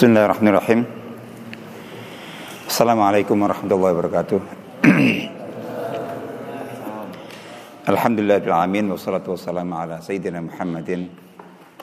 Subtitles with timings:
[0.00, 0.80] بسم الله الرحمن الرحيم
[2.72, 4.40] السلام عليكم ورحمة الله وبركاته
[7.92, 11.08] الحمد لله رب العالمين والصلاة والسلام على سيدنا محمد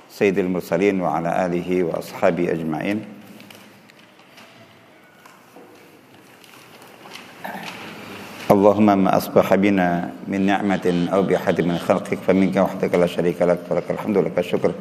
[0.09, 3.05] سيد المرسلين وعلى آله وأصحابه أجمعين
[8.49, 13.59] اللهم ما أصبح بنا من نعمة أو بأحد من خلقك فمنك وحدك لا شريك لك
[13.69, 14.71] فلك الحمد لك الشكر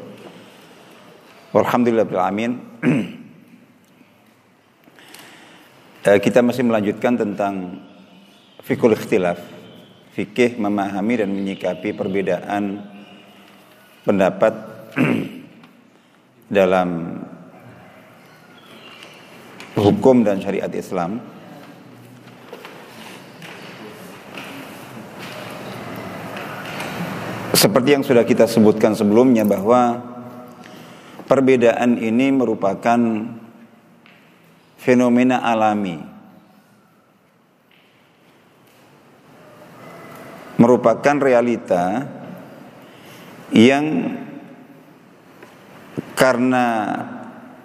[1.53, 2.53] والحمد لله رب العالمين
[6.07, 7.83] Eh, kita masih melanjutkan tentang
[8.63, 9.43] fikul ikhtilaf.
[10.15, 12.79] Fikih memahami dan menyikapi perbedaan
[14.07, 14.55] pendapat
[16.63, 17.19] dalam
[19.75, 21.19] hukum dan syariat Islam.
[27.51, 30.07] Seperti yang sudah kita sebutkan sebelumnya bahwa
[31.27, 32.95] perbedaan ini merupakan
[34.87, 35.99] fenomena alami.
[40.63, 42.07] Merupakan realita
[43.51, 44.15] yang
[46.15, 46.67] karena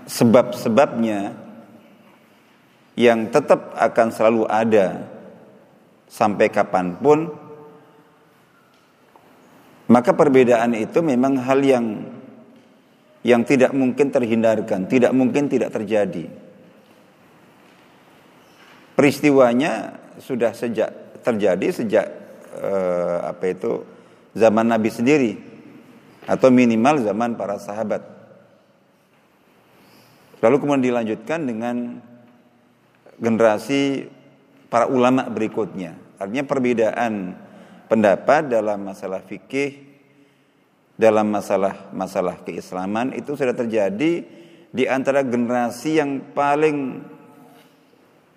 [0.10, 1.38] sebab-sebabnya
[2.98, 5.08] yang tetap akan selalu ada
[6.12, 7.32] sampai kapan pun
[9.88, 11.86] maka perbedaan itu memang hal yang
[13.22, 16.51] yang tidak mungkin terhindarkan, tidak mungkin tidak terjadi.
[19.02, 22.06] Peristiwanya sudah sejak terjadi sejak
[22.54, 23.82] eh, apa itu
[24.38, 25.34] zaman Nabi sendiri
[26.30, 28.06] atau minimal zaman para sahabat.
[30.38, 31.98] Lalu kemudian dilanjutkan dengan
[33.18, 34.06] generasi
[34.70, 35.98] para ulama berikutnya.
[36.22, 37.34] Artinya perbedaan
[37.90, 39.90] pendapat dalam masalah fikih
[40.94, 44.22] dalam masalah-masalah keislaman itu sudah terjadi
[44.70, 47.02] di antara generasi yang paling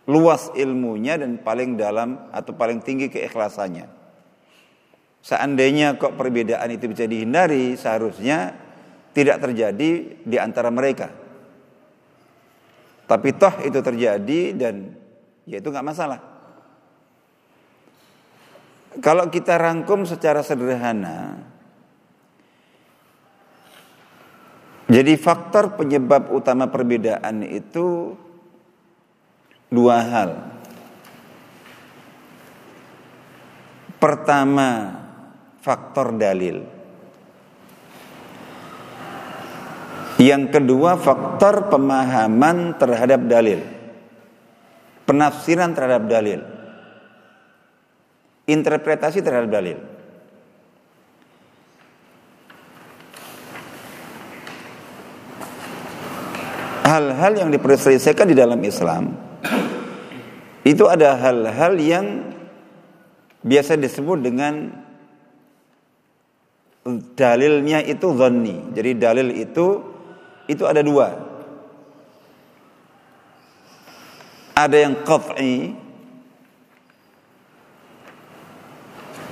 [0.04, 3.88] luas ilmunya dan paling dalam atau paling tinggi keikhlasannya.
[5.25, 8.53] Seandainya kok perbedaan itu bisa dihindari, seharusnya
[9.16, 11.09] tidak terjadi di antara mereka.
[13.09, 14.93] Tapi toh itu terjadi dan
[15.48, 16.20] ya itu nggak masalah.
[19.00, 21.41] Kalau kita rangkum secara sederhana,
[24.87, 28.14] jadi faktor penyebab utama perbedaan itu
[29.75, 30.31] dua hal.
[33.99, 35.01] Pertama,
[35.65, 36.61] faktor dalil.
[40.21, 43.65] Yang kedua, faktor pemahaman terhadap dalil.
[45.09, 46.41] Penafsiran terhadap dalil.
[48.45, 49.79] Interpretasi terhadap dalil.
[56.85, 59.24] Hal-hal yang diperselesaikan di dalam Islam
[60.72, 62.06] itu ada hal-hal yang
[63.44, 64.72] biasa disebut dengan
[67.16, 68.72] dalilnya itu zonni.
[68.72, 69.66] Jadi dalil itu
[70.49, 71.09] itu ada dua.
[74.55, 75.75] Ada yang qat'i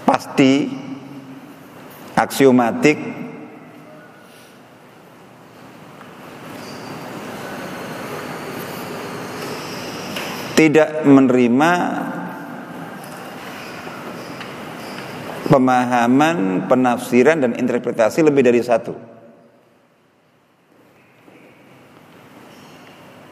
[0.03, 0.67] pasti
[2.19, 3.22] aksiomatik
[10.53, 11.71] tidak menerima
[15.53, 18.95] pemahaman, penafsiran dan interpretasi lebih dari satu.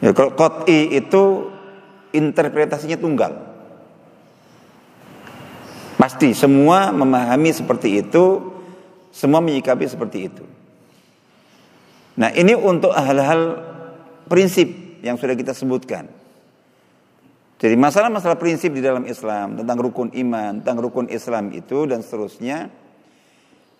[0.01, 1.49] Ya, kalau kot'i itu
[2.13, 3.33] interpretasinya tunggal.
[5.97, 8.53] Pasti semua memahami seperti itu,
[9.13, 10.45] semua menyikapi seperti itu.
[12.17, 13.61] Nah ini untuk hal-hal
[14.25, 14.69] prinsip
[15.05, 16.20] yang sudah kita sebutkan.
[17.61, 22.73] Jadi masalah-masalah prinsip di dalam Islam tentang rukun iman, tentang rukun Islam itu dan seterusnya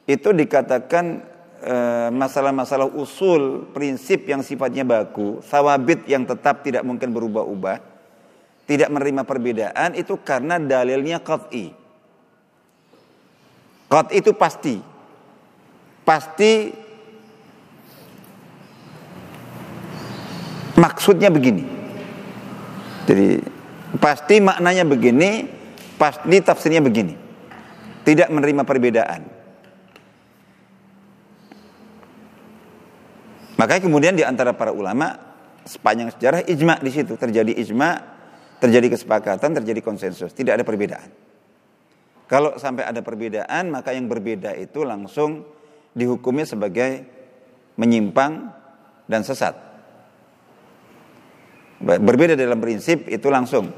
[0.05, 1.05] itu dikatakan
[1.65, 7.81] eh, masalah-masalah e, usul prinsip yang sifatnya baku, sawabit yang tetap tidak mungkin berubah-ubah,
[8.69, 11.73] tidak menerima perbedaan itu karena dalilnya qat'i.
[13.89, 14.77] Qat'i itu pasti.
[16.05, 16.69] Pasti
[20.77, 21.65] maksudnya begini.
[23.05, 23.60] Jadi
[23.99, 25.49] Pasti maknanya begini,
[25.99, 27.17] pasti tafsirnya begini.
[28.07, 29.21] Tidak menerima perbedaan.
[33.59, 35.19] Makanya kemudian di antara para ulama
[35.67, 37.89] sepanjang sejarah ijma di situ terjadi ijma,
[38.57, 41.09] terjadi kesepakatan, terjadi konsensus, tidak ada perbedaan.
[42.25, 45.45] Kalau sampai ada perbedaan, maka yang berbeda itu langsung
[45.93, 47.05] dihukumnya sebagai
[47.75, 48.49] menyimpang
[49.05, 49.70] dan sesat.
[51.81, 53.69] Berbeda dalam prinsip itu langsung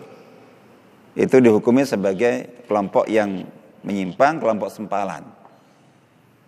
[1.13, 3.45] itu dihukumi sebagai kelompok yang
[3.85, 5.21] menyimpang, kelompok sempalan.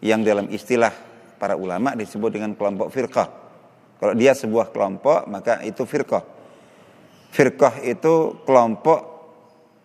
[0.02, 0.94] Yang dalam istilah
[1.38, 3.30] para ulama disebut dengan kelompok firqah.
[4.02, 6.26] Kalau dia sebuah kelompok, maka itu firqah.
[7.32, 9.00] Firqah itu kelompok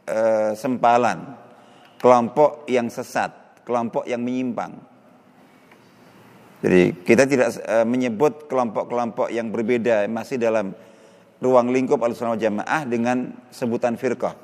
[0.09, 0.21] e,
[0.57, 1.37] sempalan,
[2.01, 4.75] kelompok yang sesat, kelompok yang menyimpang.
[6.61, 10.73] Jadi kita tidak e, menyebut kelompok-kelompok yang berbeda masih dalam
[11.41, 14.37] ruang lingkup al-sunnah jamaah dengan sebutan firqah.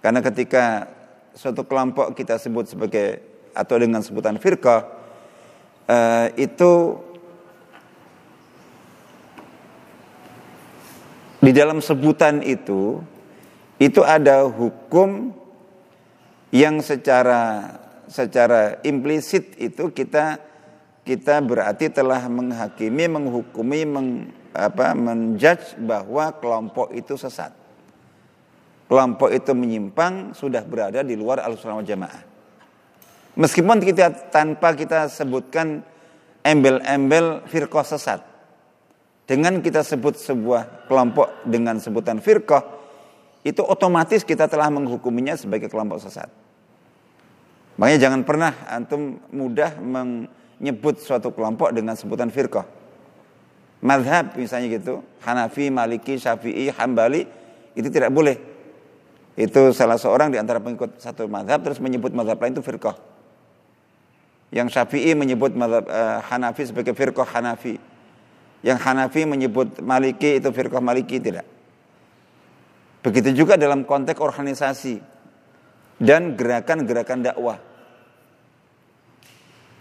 [0.00, 0.88] Karena ketika
[1.36, 3.20] suatu kelompok kita sebut sebagai
[3.52, 4.88] atau dengan sebutan firqah
[5.88, 6.96] uh, itu
[11.40, 13.00] di dalam sebutan itu
[13.76, 15.36] itu ada hukum
[16.48, 17.76] yang secara
[18.08, 20.40] secara implisit itu kita
[21.04, 24.08] kita berarti telah menghakimi menghukumi meng,
[24.56, 27.66] apa menjudge bahwa kelompok itu sesat
[28.86, 32.22] kelompok itu menyimpang sudah berada di luar al-sunnah jamaah.
[33.36, 35.84] Meskipun kita tanpa kita sebutkan
[36.40, 38.20] embel-embel firqah sesat.
[39.26, 42.62] Dengan kita sebut sebuah kelompok dengan sebutan firqah,
[43.42, 46.30] itu otomatis kita telah menghukuminya sebagai kelompok sesat.
[47.76, 52.64] Makanya jangan pernah antum mudah menyebut suatu kelompok dengan sebutan firqah.
[53.84, 57.28] Madhab misalnya gitu, Hanafi, Maliki, Syafi'i, Hambali,
[57.76, 58.56] itu tidak boleh
[59.36, 62.96] itu salah seorang di antara pengikut satu madhab terus menyebut madhab lain itu firqah.
[64.48, 67.76] Yang Syafi'i menyebut madhab uh, Hanafi sebagai firqah Hanafi.
[68.64, 71.44] Yang Hanafi menyebut Maliki itu firqah Maliki tidak.
[73.04, 75.04] Begitu juga dalam konteks organisasi
[76.00, 77.60] dan gerakan-gerakan dakwah.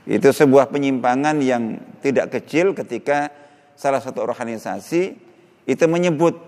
[0.03, 3.31] Itu sebuah penyimpangan yang tidak kecil ketika
[3.75, 5.15] salah satu organisasi
[5.67, 6.39] itu menyebut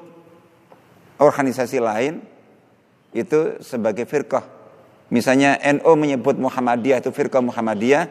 [1.20, 2.24] organisasi lain
[3.12, 4.46] itu sebagai firqah.
[5.08, 8.06] Misalnya NO menyebut Muhammadiyah itu firqah Muhammadiyah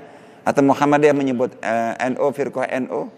[0.47, 3.13] atau Muhammadiyah menyebut uh, eh, NO firqah NO.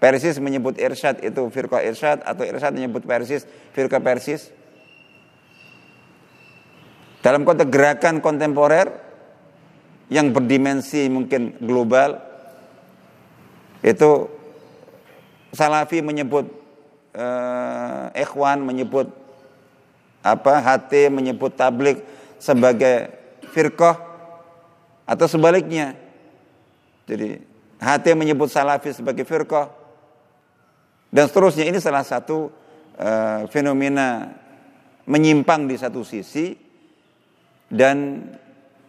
[0.00, 3.44] Persis menyebut Irsyad itu firqah Irsyad atau Irsyad menyebut Persis
[3.76, 4.48] firqah Persis.
[7.20, 8.88] Dalam konteks gerakan kontemporer
[10.08, 12.16] yang berdimensi mungkin global
[13.84, 14.39] itu
[15.50, 16.46] Salafi menyebut
[17.14, 19.10] uh, Ikhwan menyebut
[20.20, 22.04] apa HT menyebut tablik
[22.36, 23.10] sebagai
[23.50, 23.96] firqah
[25.08, 25.96] atau sebaliknya.
[27.08, 27.42] Jadi
[27.80, 29.72] HT menyebut salafi sebagai firqah
[31.10, 32.52] dan seterusnya ini salah satu
[33.00, 34.30] uh, fenomena
[35.08, 36.54] menyimpang di satu sisi
[37.66, 38.28] dan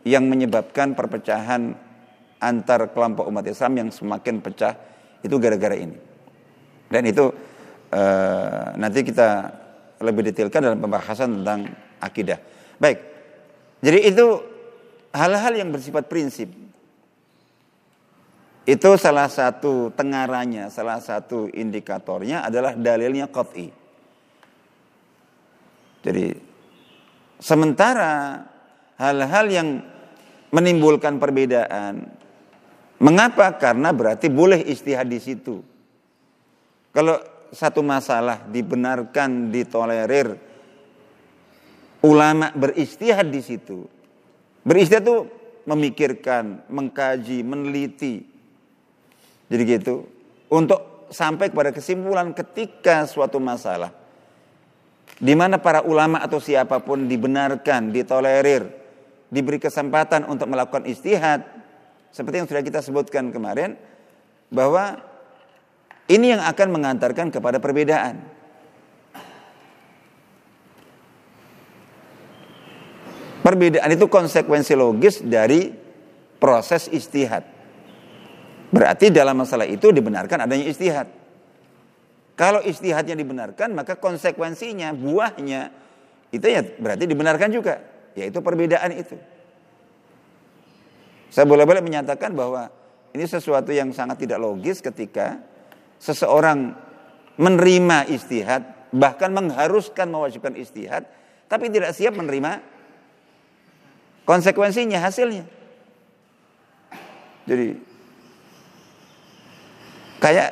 [0.06, 1.74] yang menyebabkan perpecahan
[2.42, 4.78] antar kelompok umat Islam yang semakin pecah
[5.26, 6.11] itu gara-gara ini.
[6.92, 7.32] Dan itu
[7.96, 9.48] uh, nanti kita
[10.04, 11.72] lebih detailkan dalam pembahasan tentang
[12.04, 12.38] akidah.
[12.76, 13.00] Baik.
[13.80, 14.26] Jadi itu
[15.16, 16.52] hal-hal yang bersifat prinsip.
[18.62, 23.74] Itu salah satu tengaranya, salah satu indikatornya adalah dalilnya qat'i.
[26.02, 26.34] Jadi
[27.42, 28.46] sementara
[29.02, 29.68] hal-hal yang
[30.54, 32.06] menimbulkan perbedaan
[33.02, 33.58] mengapa?
[33.58, 35.71] Karena berarti boleh istihad di situ.
[36.92, 37.20] Kalau
[37.52, 40.36] satu masalah dibenarkan, ditolerir,
[42.04, 43.88] ulama beristihad di situ.
[44.64, 45.18] Beristihad itu
[45.68, 48.24] memikirkan, mengkaji, meneliti.
[49.52, 50.08] Jadi gitu.
[50.52, 53.92] Untuk sampai kepada kesimpulan ketika suatu masalah
[55.22, 58.66] di mana para ulama atau siapa pun dibenarkan, ditolerir,
[59.30, 61.46] diberi kesempatan untuk melakukan istihad
[62.10, 63.78] seperti yang sudah kita sebutkan kemarin
[64.50, 65.11] bahwa
[66.12, 68.20] ini yang akan mengantarkan kepada perbedaan.
[73.42, 75.74] Perbedaan itu konsekuensi logis dari
[76.38, 77.42] proses istihad.
[78.70, 81.10] Berarti dalam masalah itu dibenarkan adanya istihad.
[82.38, 85.74] Kalau istihadnya dibenarkan, maka konsekuensinya, buahnya,
[86.32, 87.82] itu ya berarti dibenarkan juga.
[88.14, 89.18] Yaitu perbedaan itu.
[91.32, 92.68] Saya boleh-boleh menyatakan bahwa
[93.12, 95.40] ini sesuatu yang sangat tidak logis ketika
[96.02, 96.74] seseorang
[97.38, 101.06] menerima istihad, bahkan mengharuskan mewajibkan istihad,
[101.46, 102.58] tapi tidak siap menerima
[104.26, 105.46] konsekuensinya, hasilnya.
[107.46, 107.78] Jadi
[110.22, 110.50] kayak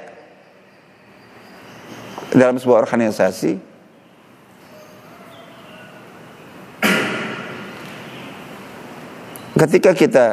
[2.33, 3.57] dalam sebuah organisasi
[9.57, 10.27] ketika kita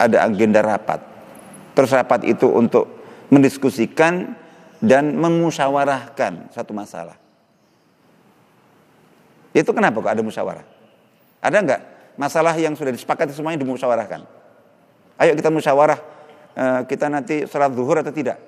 [0.00, 1.00] ada agenda rapat
[1.72, 2.99] terus rapat itu untuk
[3.30, 4.34] mendiskusikan
[4.82, 7.16] dan memusyawarahkan satu masalah.
[9.50, 10.66] Itu kenapa kok ada musyawarah?
[11.40, 11.80] Ada nggak
[12.18, 14.22] masalah yang sudah disepakati semuanya dimusyawarahkan?
[15.20, 15.98] Ayo kita musyawarah
[16.54, 18.38] eh, kita nanti sholat zuhur atau tidak?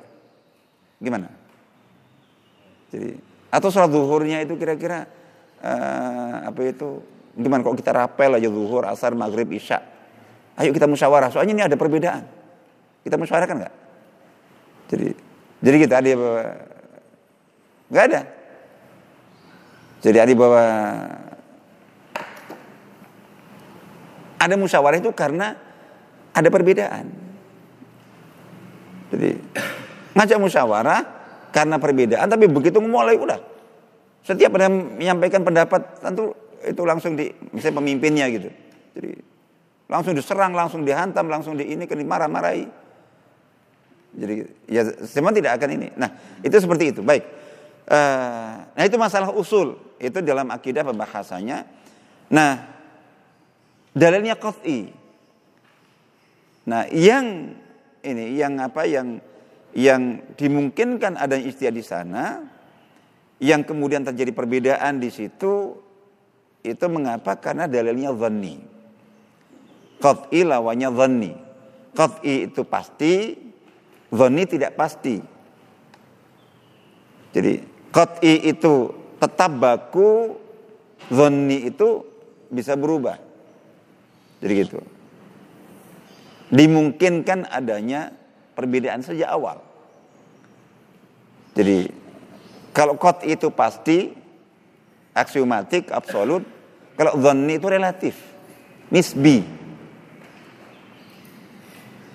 [1.03, 1.27] Gimana?
[2.93, 3.19] Jadi
[3.53, 5.05] atau sholat zuhurnya itu kira-kira
[5.61, 7.05] uh, apa itu
[7.37, 9.81] gimana kok kita rapel aja zuhur, asar, maghrib, isya.
[10.57, 11.29] Ayo kita musyawarah.
[11.33, 12.25] Soalnya ini ada perbedaan.
[13.05, 13.75] Kita musyawarahkan nggak?
[14.91, 15.09] Jadi
[15.63, 16.09] jadi kita ada
[17.93, 18.21] nggak ada.
[20.03, 20.65] Jadi ada bahwa
[24.43, 25.55] ada musyawarah itu karena
[26.35, 27.07] ada perbedaan.
[29.15, 29.31] Jadi
[30.19, 31.01] ngajak musyawarah
[31.53, 33.53] karena perbedaan, tapi begitu mulai udah
[34.23, 36.31] setiap ada menyampaikan pendapat tentu
[36.63, 38.49] itu langsung di misalnya pemimpinnya gitu.
[38.95, 39.11] Jadi
[39.91, 42.82] langsung diserang, langsung dihantam, langsung di ini dimarah-marahi.
[44.13, 45.89] Jadi ya semua tidak akan ini.
[45.97, 47.01] Nah itu seperti itu.
[47.01, 47.25] Baik.
[47.89, 49.81] Uh, nah itu masalah usul.
[49.97, 51.65] Itu dalam akidah pembahasannya.
[52.33, 52.53] Nah,
[53.93, 54.89] dalilnya qat'i.
[56.67, 57.55] Nah, yang
[58.03, 59.21] ini yang apa yang
[59.77, 62.25] yang dimungkinkan ada istiadat di sana
[63.43, 65.77] yang kemudian terjadi perbedaan di situ
[66.63, 67.37] itu mengapa?
[67.43, 68.57] Karena dalilnya dhanni.
[69.99, 71.33] Qat'i lawannya dhanni.
[71.93, 73.35] Qat'i itu pasti,
[74.13, 75.17] dhanni tidak pasti.
[77.33, 77.53] Jadi
[77.89, 80.37] qat'i itu tetap baku,
[81.09, 82.05] zonni itu
[82.53, 83.17] bisa berubah.
[84.45, 84.81] Jadi gitu.
[86.53, 88.13] Dimungkinkan adanya
[88.53, 89.65] perbedaan sejak awal.
[91.57, 91.89] Jadi
[92.73, 94.13] kalau kot itu pasti,
[95.13, 96.45] aksiomatik, absolut.
[96.97, 98.17] Kalau zonni itu relatif,
[98.93, 99.41] nisbi.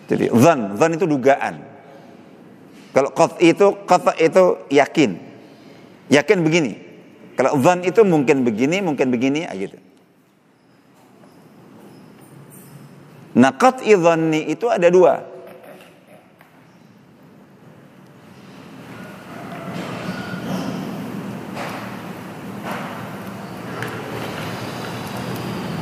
[0.08, 1.67] Jadi zon, zon itu dugaan.
[2.98, 5.22] Kalau kot itu, kot itu yakin.
[6.10, 6.74] Yakin begini,
[7.38, 9.78] kalau zan itu mungkin begini, mungkin begini, ah, gitu.
[13.38, 15.22] Nah, qat'i dhanni itu ada dua.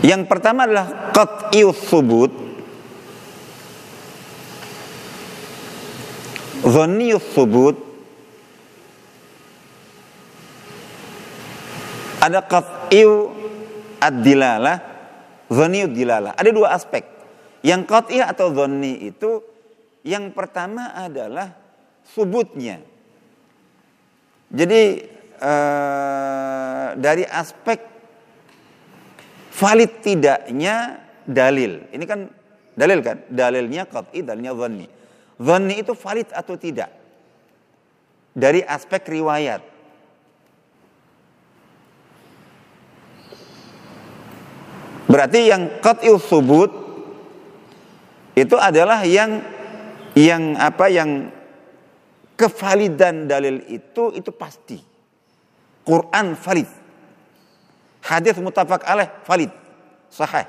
[0.04, 2.45] Yang pertama adalah qat'i thubut.
[6.66, 7.86] Dhanni thubut
[12.26, 13.30] Ada qat'iyu
[14.02, 14.78] ad-dilalah,
[15.46, 16.34] dhaniyud dilalah.
[16.34, 17.06] Ada dua aspek.
[17.62, 19.46] Yang qat'i atau dhani itu
[20.02, 21.54] yang pertama adalah
[22.02, 22.82] subutnya.
[24.50, 24.82] Jadi
[25.38, 27.80] eh, dari aspek
[29.54, 30.98] valid tidaknya
[31.30, 31.94] dalil.
[31.94, 32.26] Ini kan
[32.74, 33.22] dalil kan?
[33.30, 34.95] Dalilnya qat'i, dalilnya dhani.
[35.36, 36.92] Dhani itu valid atau tidak?
[38.36, 39.64] Dari aspek riwayat.
[45.06, 46.72] Berarti yang qat'il subut
[48.36, 49.40] itu adalah yang
[50.18, 51.32] yang apa yang
[52.36, 54.80] kevalidan dalil itu itu pasti.
[55.86, 56.68] Quran valid.
[58.04, 59.54] Hadis mutafak alaih valid.
[60.10, 60.48] Sahih.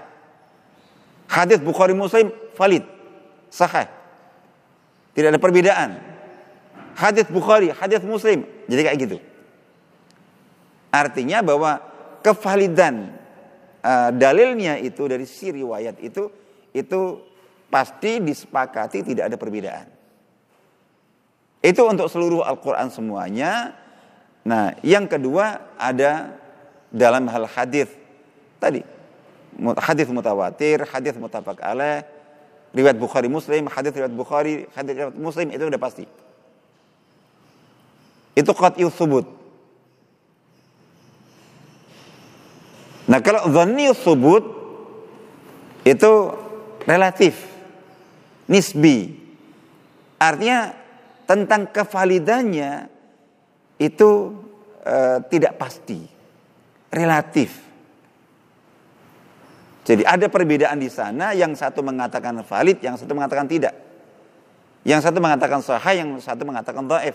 [1.28, 2.83] Hadis Bukhari Muslim valid.
[3.52, 3.96] Sahih.
[5.16, 5.96] Tidak ada perbedaan.
[6.92, 8.44] Hadis Bukhari, hadis Muslim.
[8.68, 9.18] Jadi kayak gitu.
[10.92, 11.80] Artinya bahwa
[12.20, 13.16] kevalidan
[13.80, 16.28] uh, dalilnya itu dari si riwayat itu
[16.76, 17.00] itu
[17.73, 19.88] pasti disepakati tidak ada perbedaan.
[21.64, 23.73] Itu untuk seluruh Al-Quran semuanya.
[24.46, 26.37] Nah, yang kedua ada
[26.92, 27.90] dalam hal hadis
[28.62, 28.85] tadi
[29.80, 32.04] hadis mutawatir, hadis mutafak alaih,
[32.76, 36.04] riwayat Bukhari Muslim, hadis riwayat Bukhari, hadis riwayat Muslim itu udah pasti.
[38.37, 39.25] Itu qat'iyus subut.
[43.09, 44.45] Nah kalau dhanni subut
[45.88, 46.12] itu
[46.85, 47.49] relatif,
[48.45, 49.16] nisbi.
[50.21, 50.76] Artinya
[51.25, 52.92] tentang kevalidannya
[53.80, 54.11] itu
[54.85, 54.97] e,
[55.33, 56.04] tidak pasti,
[56.92, 57.65] relatif.
[59.87, 63.71] Jadi ada perbedaan di sana, yang satu mengatakan valid, yang satu mengatakan tidak.
[64.83, 67.14] Yang satu mengatakan sahih, yang satu mengatakan dhaif.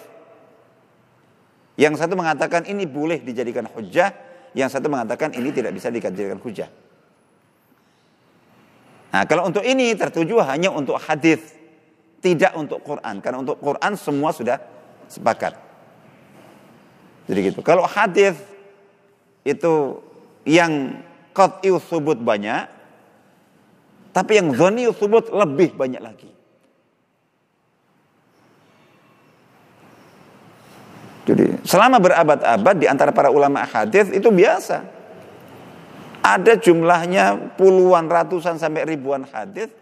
[1.75, 4.15] Yang satu mengatakan ini boleh dijadikan hujah,
[4.55, 6.71] yang satu mengatakan ini tidak bisa dikajikan hujah.
[9.11, 11.43] Nah, kalau untuk ini tertuju hanya untuk hadis,
[12.23, 13.19] tidak untuk Quran.
[13.19, 14.55] Karena untuk Quran semua sudah
[15.11, 15.59] sepakat.
[17.27, 17.59] Jadi gitu.
[17.59, 18.39] Kalau hadis
[19.43, 19.99] itu
[20.47, 22.67] yang qat'i subut banyak,
[24.11, 26.31] tapi yang zoni subut lebih banyak lagi.
[31.21, 34.83] Jadi selama berabad-abad di antara para ulama hadis itu biasa.
[36.21, 39.73] Ada jumlahnya puluhan, ratusan sampai ribuan hadis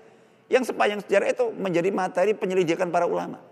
[0.47, 3.43] yang sepanjang sejarah itu menjadi materi penyelidikan para ulama.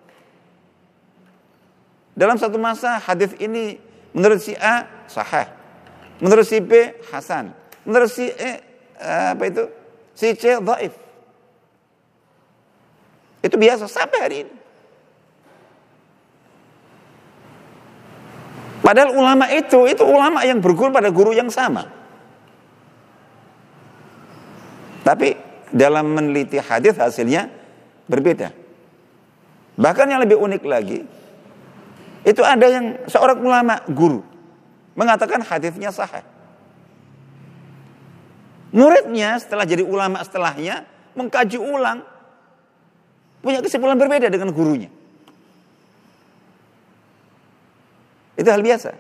[2.15, 3.75] Dalam satu masa hadis ini
[4.15, 5.51] menurut si A sahih,
[6.23, 7.51] menurut si B hasan,
[7.87, 8.51] menurut si E
[8.99, 9.63] apa itu
[10.11, 10.93] si C dhaif.
[13.39, 14.53] Itu biasa sampai hari ini.
[18.83, 21.91] Padahal ulama itu, itu ulama yang berguru pada guru yang sama.
[25.03, 25.35] Tapi
[25.75, 27.51] dalam meneliti hadis hasilnya
[28.07, 28.55] berbeda.
[29.75, 31.03] Bahkan yang lebih unik lagi,
[32.23, 34.23] itu ada yang seorang ulama guru
[34.95, 36.23] mengatakan hadisnya sahih.
[38.75, 40.83] Muridnya setelah jadi ulama setelahnya
[41.15, 42.03] mengkaji ulang
[43.39, 44.91] punya kesimpulan berbeda dengan gurunya.
[48.37, 48.91] Itu hal biasa.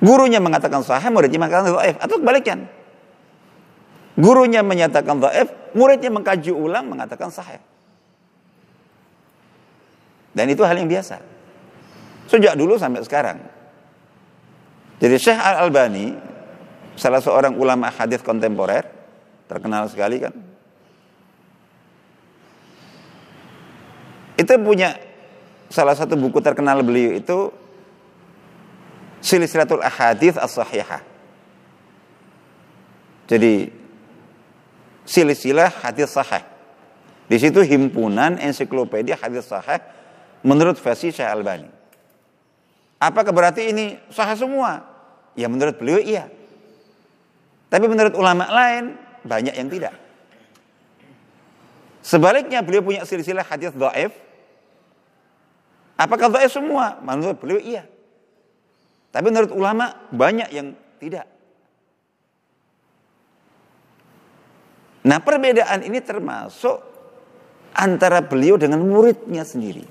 [0.00, 2.58] Gurunya mengatakan sahih, muridnya mengatakan dhaif atau kebalikan.
[4.16, 7.60] Gurunya menyatakan dhaif, muridnya mengkaji ulang mengatakan sahih.
[10.36, 11.20] Dan itu hal yang biasa.
[12.28, 13.38] Sejak dulu sampai sekarang.
[15.00, 16.29] Jadi Syekh Al-Albani
[16.94, 18.86] salah seorang ulama hadis kontemporer
[19.50, 20.34] terkenal sekali kan.
[24.38, 24.96] Itu punya
[25.68, 27.38] salah satu buku terkenal beliau itu
[29.20, 31.04] silsilatul ahadith as-sahihah.
[33.30, 33.70] Jadi
[35.06, 36.42] silsilah hadis sahih.
[37.30, 39.78] Di situ himpunan ensiklopedia hadis sahih
[40.42, 41.70] menurut versi Syekh Albani.
[42.98, 44.82] Apakah berarti ini sahih semua?
[45.38, 46.26] Ya menurut beliau iya.
[47.70, 49.94] Tapi menurut ulama lain banyak yang tidak.
[52.02, 54.10] Sebaliknya beliau punya silsilah hadis dhaif.
[55.94, 56.98] Apakah dhaif semua?
[56.98, 57.86] Menurut beliau iya.
[59.14, 61.30] Tapi menurut ulama banyak yang tidak.
[65.06, 66.76] Nah perbedaan ini termasuk
[67.72, 69.86] antara beliau dengan muridnya sendiri.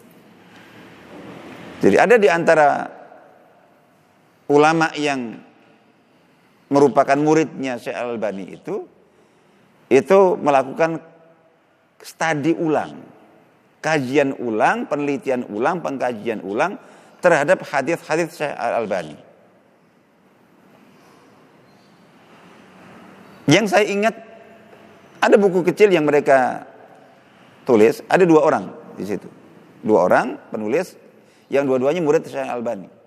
[1.79, 2.91] Jadi ada di antara
[4.51, 5.48] ulama yang
[6.69, 8.85] merupakan muridnya Syekh Al-Albani itu
[9.89, 11.01] itu melakukan
[11.99, 13.01] studi ulang,
[13.81, 16.77] kajian ulang, penelitian ulang, pengkajian ulang
[17.19, 19.17] terhadap hadis-hadis Syekh Al-Albani.
[23.49, 24.15] Yang saya ingat
[25.19, 26.69] ada buku kecil yang mereka
[27.65, 29.25] tulis, ada dua orang di situ.
[29.81, 30.93] Dua orang penulis
[31.49, 32.98] yang dua-duanya murid Syekh Al-Albani.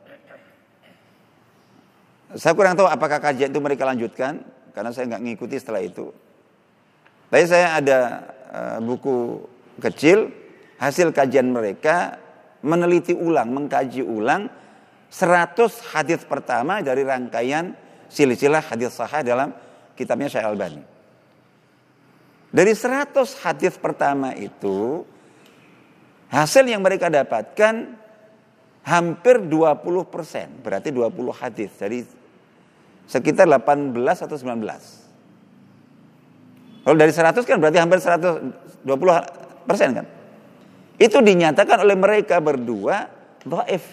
[2.33, 4.41] Saya kurang tahu apakah kajian itu mereka lanjutkan
[4.73, 6.09] karena saya nggak ngikuti setelah itu.
[7.29, 7.99] Tapi saya ada
[8.53, 9.45] uh, buku
[9.81, 10.33] kecil
[10.81, 12.17] hasil kajian mereka
[12.65, 14.49] meneliti ulang, mengkaji ulang
[15.13, 17.77] 100 hadis pertama dari rangkaian
[18.09, 19.53] silsilah hadis sahih dalam
[19.93, 20.83] kitabnya Syekh Albani.
[22.53, 25.05] Dari 100 hadis pertama itu
[26.29, 27.97] hasil yang mereka dapatkan
[28.85, 32.05] hampir 20 persen, berarti 20 hadis dari
[33.13, 33.93] sekitar 18
[34.25, 34.65] atau 19.
[36.83, 38.89] Kalau dari 100 kan berarti hampir 120
[39.69, 40.07] persen kan?
[40.97, 43.13] Itu dinyatakan oleh mereka berdua
[43.45, 43.85] dhaif.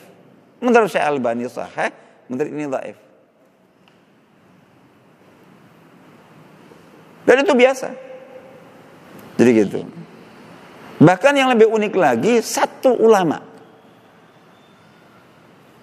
[0.63, 1.91] Menurut Syekh Albani sahih,
[2.31, 2.97] menurut ini dhaif.
[7.27, 7.87] Dan itu biasa.
[9.37, 9.79] Jadi gitu.
[10.99, 13.39] Bahkan yang lebih unik lagi, satu ulama.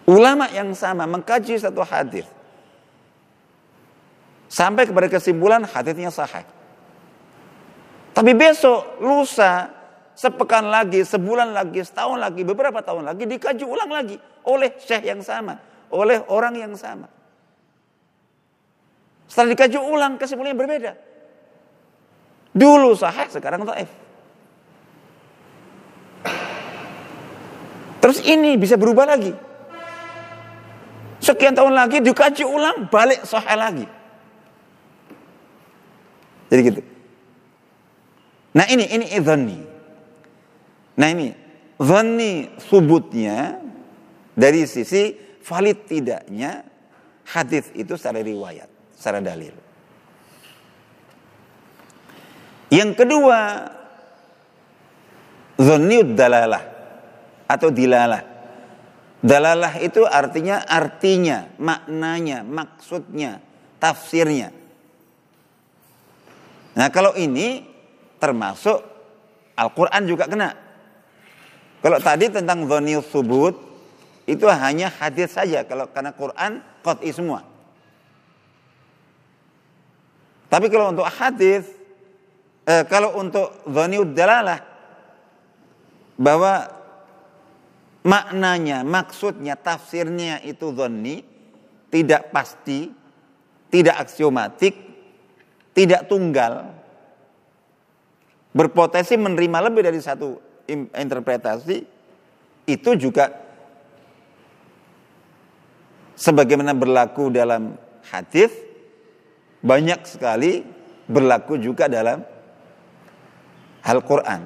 [0.07, 2.36] Ulama yang sama mengkaji satu hadis.
[4.47, 6.47] Sampai kepada kesimpulan hadisnya sahih.
[8.17, 9.69] Tapi besok, lusa,
[10.17, 14.17] sepekan lagi, sebulan lagi, setahun lagi, beberapa tahun lagi dikaji ulang lagi
[14.49, 15.61] oleh syekh yang sama,
[15.93, 17.13] oleh orang yang sama.
[19.29, 20.93] Setelah dikaji ulang kesimpulannya berbeda.
[22.57, 23.91] Dulu sahih, sekarang taif.
[28.01, 29.35] Terus ini bisa berubah lagi.
[31.21, 33.96] Sekian tahun lagi dikaji ulang, balik sahih lagi.
[36.47, 36.83] Jadi gitu.
[38.57, 39.59] Nah ini, ini idhani.
[40.97, 41.29] Nah ini,
[41.77, 43.61] Zani subutnya
[44.33, 45.13] dari sisi
[45.45, 46.65] valid tidaknya
[47.29, 49.53] hadis itu secara riwayat, secara dalil.
[52.73, 53.41] Yang kedua,
[55.61, 56.65] Zaniud dalalah
[57.45, 58.25] atau dilalah.
[59.21, 63.41] Dalalah itu artinya artinya, maknanya, maksudnya,
[63.81, 64.53] tafsirnya.
[66.77, 67.65] Nah kalau ini
[68.21, 68.85] termasuk
[69.57, 70.53] Al-Quran juga kena.
[71.81, 73.57] Kalau tadi tentang dhani subut,
[74.29, 77.41] itu hanya hadis saja kalau karena Quran qat'i semua.
[80.53, 81.65] Tapi kalau untuk hadis
[82.69, 84.61] eh, kalau untuk dhaniud dalalah
[86.21, 86.69] bahwa
[88.07, 91.27] maknanya, maksudnya, tafsirnya itu dhani
[91.91, 92.91] tidak pasti,
[93.69, 94.75] tidak aksiomatik,
[95.77, 96.73] tidak tunggal,
[98.57, 100.41] berpotensi menerima lebih dari satu
[100.97, 101.85] interpretasi,
[102.65, 103.29] itu juga
[106.17, 107.77] sebagaimana berlaku dalam
[108.09, 108.49] hadis
[109.61, 110.65] banyak sekali
[111.05, 112.25] berlaku juga dalam
[113.85, 114.43] Al-Quran.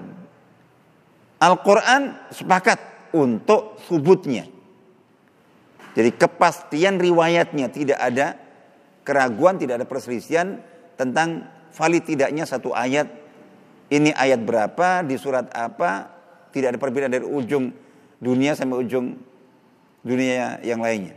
[1.41, 2.03] Al-Quran
[2.35, 2.79] sepakat
[3.15, 4.45] untuk subutnya.
[5.95, 8.37] Jadi kepastian riwayatnya tidak ada
[9.07, 10.61] keraguan, tidak ada perselisihan
[11.01, 13.09] tentang valid tidaknya satu ayat
[13.89, 16.13] ini ayat berapa, di surat apa,
[16.53, 17.73] tidak ada perbedaan dari ujung
[18.21, 19.17] dunia sampai ujung
[20.05, 21.17] dunia yang lainnya.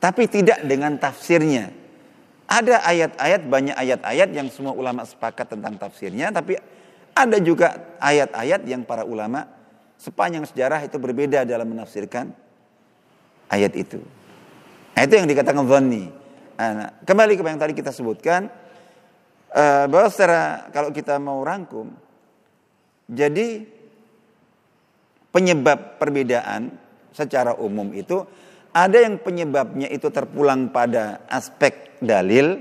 [0.00, 1.70] Tapi tidak dengan tafsirnya.
[2.44, 6.58] Ada ayat-ayat, banyak ayat-ayat yang semua ulama sepakat tentang tafsirnya, tapi
[7.14, 9.48] ada juga ayat-ayat yang para ulama
[9.96, 12.34] sepanjang sejarah itu berbeda dalam menafsirkan
[13.48, 14.02] ayat itu.
[14.98, 16.23] Nah, itu yang dikatakan dhanni.
[16.54, 18.46] Nah, kembali ke yang tadi kita sebutkan,
[19.50, 21.90] uh, bahwa secara kalau kita mau rangkum,
[23.10, 23.66] jadi
[25.34, 26.70] penyebab perbedaan
[27.10, 28.22] secara umum itu
[28.74, 32.58] ada yang penyebabnya itu terpulang pada aspek dalil.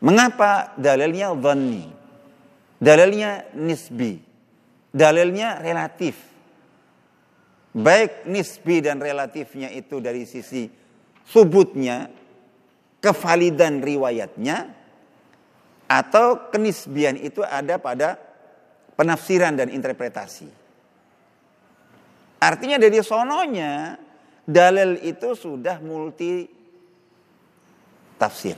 [0.00, 1.84] Mengapa dalilnya dhanni?
[2.80, 4.16] Dalilnya nisbi.
[4.88, 6.16] Dalilnya relatif.
[7.76, 10.79] Baik nisbi dan relatifnya itu dari sisi
[11.30, 12.10] subutnya,
[12.98, 14.74] kevalidan riwayatnya,
[15.86, 18.18] atau kenisbian itu ada pada
[18.98, 20.46] penafsiran dan interpretasi.
[22.40, 23.98] Artinya dari sononya
[24.46, 26.46] dalil itu sudah multi
[28.18, 28.56] tafsir.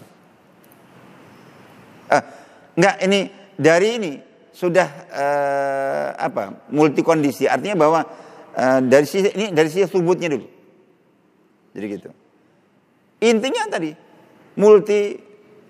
[2.12, 2.22] Eh,
[2.76, 3.20] enggak ini
[3.56, 4.12] dari ini
[4.52, 8.00] sudah eh, apa multi kondisi artinya bahwa
[8.52, 10.46] eh, dari sisi ini dari sisi subutnya dulu.
[11.72, 12.21] Jadi gitu.
[13.22, 13.94] Intinya tadi
[14.58, 15.14] multi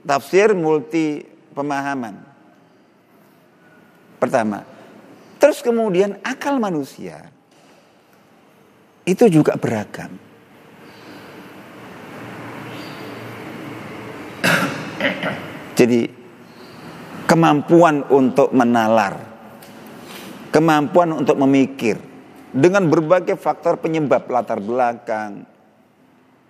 [0.00, 1.20] tafsir, multi
[1.52, 2.16] pemahaman.
[4.16, 4.64] Pertama.
[5.36, 7.28] Terus kemudian akal manusia
[9.02, 10.14] itu juga beragam.
[15.72, 16.06] Jadi
[17.26, 19.18] kemampuan untuk menalar,
[20.54, 21.98] kemampuan untuk memikir
[22.54, 25.51] dengan berbagai faktor penyebab latar belakang.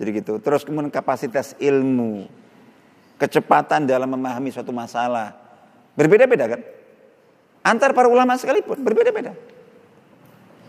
[0.03, 0.43] Jadi gitu.
[0.43, 2.27] Terus kemudian kapasitas ilmu,
[3.23, 5.31] kecepatan dalam memahami suatu masalah.
[5.95, 6.61] Berbeda-beda kan?
[7.63, 9.39] Antar para ulama sekalipun berbeda-beda.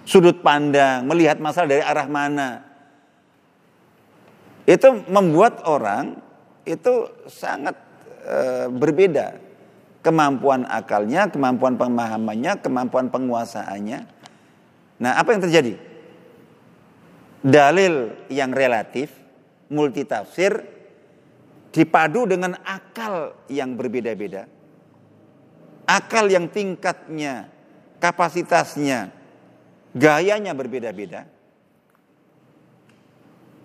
[0.05, 2.61] Sudut pandang, melihat masalah dari arah mana.
[4.69, 6.21] Itu membuat orang
[6.69, 7.73] itu sangat
[8.21, 9.41] e, berbeda.
[10.05, 13.99] Kemampuan akalnya, kemampuan pemahamannya, kemampuan penguasaannya.
[15.01, 15.73] Nah apa yang terjadi?
[17.41, 19.22] Dalil yang relatif,
[19.73, 20.61] multitafsir,
[21.73, 24.45] dipadu dengan akal yang berbeda-beda.
[25.89, 27.49] Akal yang tingkatnya,
[27.97, 29.09] kapasitasnya,
[29.97, 31.25] gayanya berbeda-beda.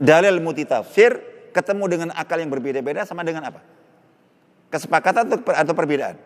[0.01, 1.21] Dalil multitafsir
[1.53, 3.61] ketemu dengan akal yang berbeda-beda sama dengan apa?
[4.73, 6.17] Kesepakatan atau perbedaan?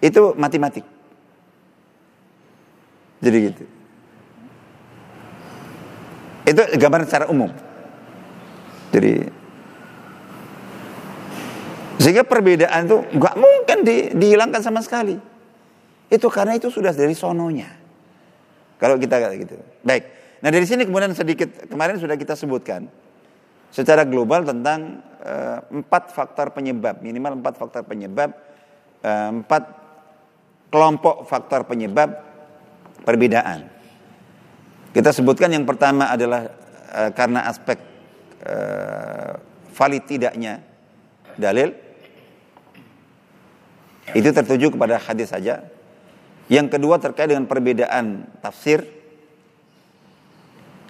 [0.00, 0.84] Itu matematik.
[3.20, 3.64] Jadi gitu.
[6.46, 7.50] Itu gambaran secara umum.
[8.96, 9.12] Jadi
[12.00, 15.20] sehingga perbedaan itu nggak mungkin di, dihilangkan sama sekali.
[16.08, 17.68] Itu karena itu sudah dari sononya.
[18.80, 19.60] Kalau kita gitu.
[19.84, 20.04] Baik.
[20.40, 22.88] Nah dari sini kemudian sedikit kemarin sudah kita sebutkan
[23.68, 28.32] secara global tentang uh, empat faktor penyebab minimal empat faktor penyebab
[29.02, 29.62] uh, empat
[30.70, 32.16] kelompok faktor penyebab
[33.02, 33.66] perbedaan.
[34.92, 36.48] Kita sebutkan yang pertama adalah
[36.94, 37.95] uh, karena aspek
[38.46, 39.32] uh,
[39.74, 40.62] valid tidaknya
[41.36, 41.74] dalil
[44.14, 45.66] itu tertuju kepada hadis saja.
[46.46, 48.86] Yang kedua terkait dengan perbedaan tafsir.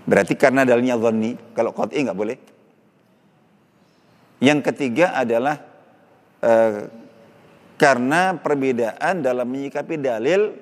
[0.04, 1.32] Berarti karena dalilnya zonni.
[1.56, 2.38] Kalau qat'i nggak boleh.
[4.44, 5.56] Yang ketiga adalah
[6.44, 6.92] eh,
[7.80, 10.52] karena perbedaan dalam menyikapi dalil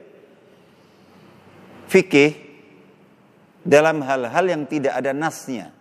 [1.90, 2.32] fikih
[3.66, 5.74] dalam hal-hal yang tidak ada nasnya.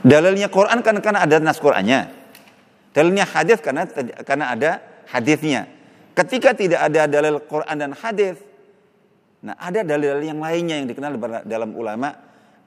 [0.00, 2.08] Dalilnya Quran kan karena ada nas Qurannya.
[2.96, 3.86] Dalilnya hadis karena
[4.24, 4.70] karena ada
[5.10, 5.68] hadisnya.
[6.10, 8.36] ketika tidak ada dalil Quran dan hadis,
[9.40, 11.16] nah ada dalil-dalil yang lainnya yang dikenal
[11.48, 12.12] dalam ulama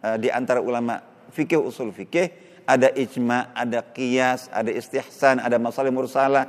[0.01, 0.97] eh, di antara ulama
[1.29, 2.31] fikih usul fikih
[2.63, 6.45] ada ijma, ada qiyas, ada istihsan, ada masalah mursalah,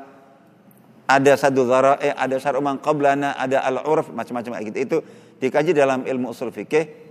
[1.05, 4.79] ada sadu dhara'i, ada syar'u qablana, ada al-urf, macam-macam kayak gitu.
[4.79, 4.97] Itu
[5.43, 7.04] dikaji dalam ilmu usul fikih.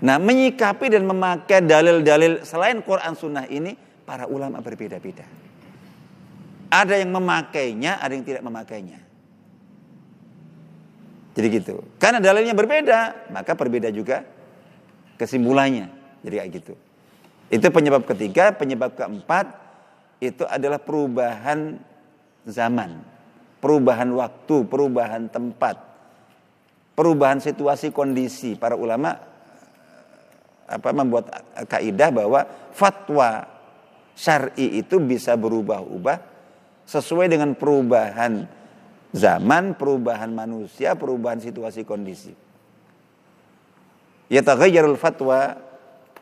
[0.00, 3.76] Nah, menyikapi dan memakai dalil-dalil selain Quran Sunnah ini,
[4.08, 5.22] para ulama berbeda-beda.
[6.72, 8.98] Ada yang memakainya, ada yang tidak memakainya.
[11.36, 11.84] Jadi gitu.
[12.00, 14.26] Karena dalilnya berbeda, maka berbeda juga
[15.14, 15.92] kesimpulannya.
[16.26, 16.74] Jadi kayak gitu.
[17.50, 19.46] Itu penyebab ketiga, penyebab keempat
[20.22, 21.78] itu adalah perubahan
[22.46, 23.02] zaman,
[23.62, 25.76] perubahan waktu, perubahan tempat,
[26.98, 28.58] perubahan situasi kondisi.
[28.58, 29.29] Para ulama
[30.70, 31.26] apa membuat
[31.66, 33.42] kaidah bahwa fatwa
[34.14, 36.22] syar'i itu bisa berubah-ubah
[36.86, 38.46] sesuai dengan perubahan
[39.10, 42.30] zaman, perubahan manusia, perubahan situasi kondisi.
[44.30, 45.58] Yataghayyarul fatwa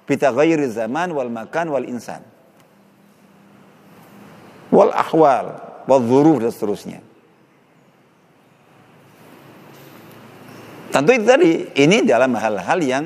[0.09, 2.25] bitaghayyuri zaman wal makan wal insan.
[4.73, 7.01] Wal ahwal, wal dhuruf dan seterusnya.
[10.89, 13.05] Tentu itu tadi, ini dalam hal-hal yang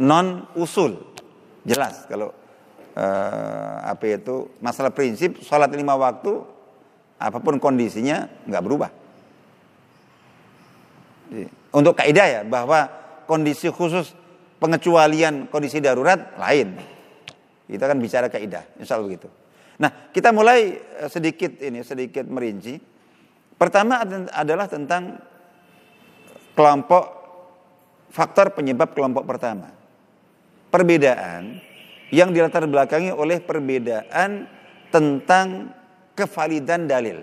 [0.00, 0.98] non usul.
[1.64, 2.32] Jelas kalau
[2.96, 6.44] uh, apa itu masalah prinsip sholat lima waktu
[7.18, 8.90] apa pun kondisinya nggak berubah.
[11.74, 12.86] Untuk kaidah ya bahwa
[13.26, 14.12] kondisi khusus
[14.60, 16.78] pengecualian kondisi darurat lain.
[17.64, 19.28] Kita kan bicara kaidah, insya Allah begitu.
[19.80, 22.76] Nah, kita mulai eh, sedikit ini, sedikit merinci.
[23.56, 25.16] Pertama adalah tentang
[26.52, 27.04] kelompok
[28.12, 29.72] faktor penyebab kelompok pertama.
[30.74, 31.62] Perbedaan
[32.10, 34.50] yang dilatar belakangi oleh perbedaan
[34.90, 35.70] tentang
[36.18, 37.22] kevalidan dalil.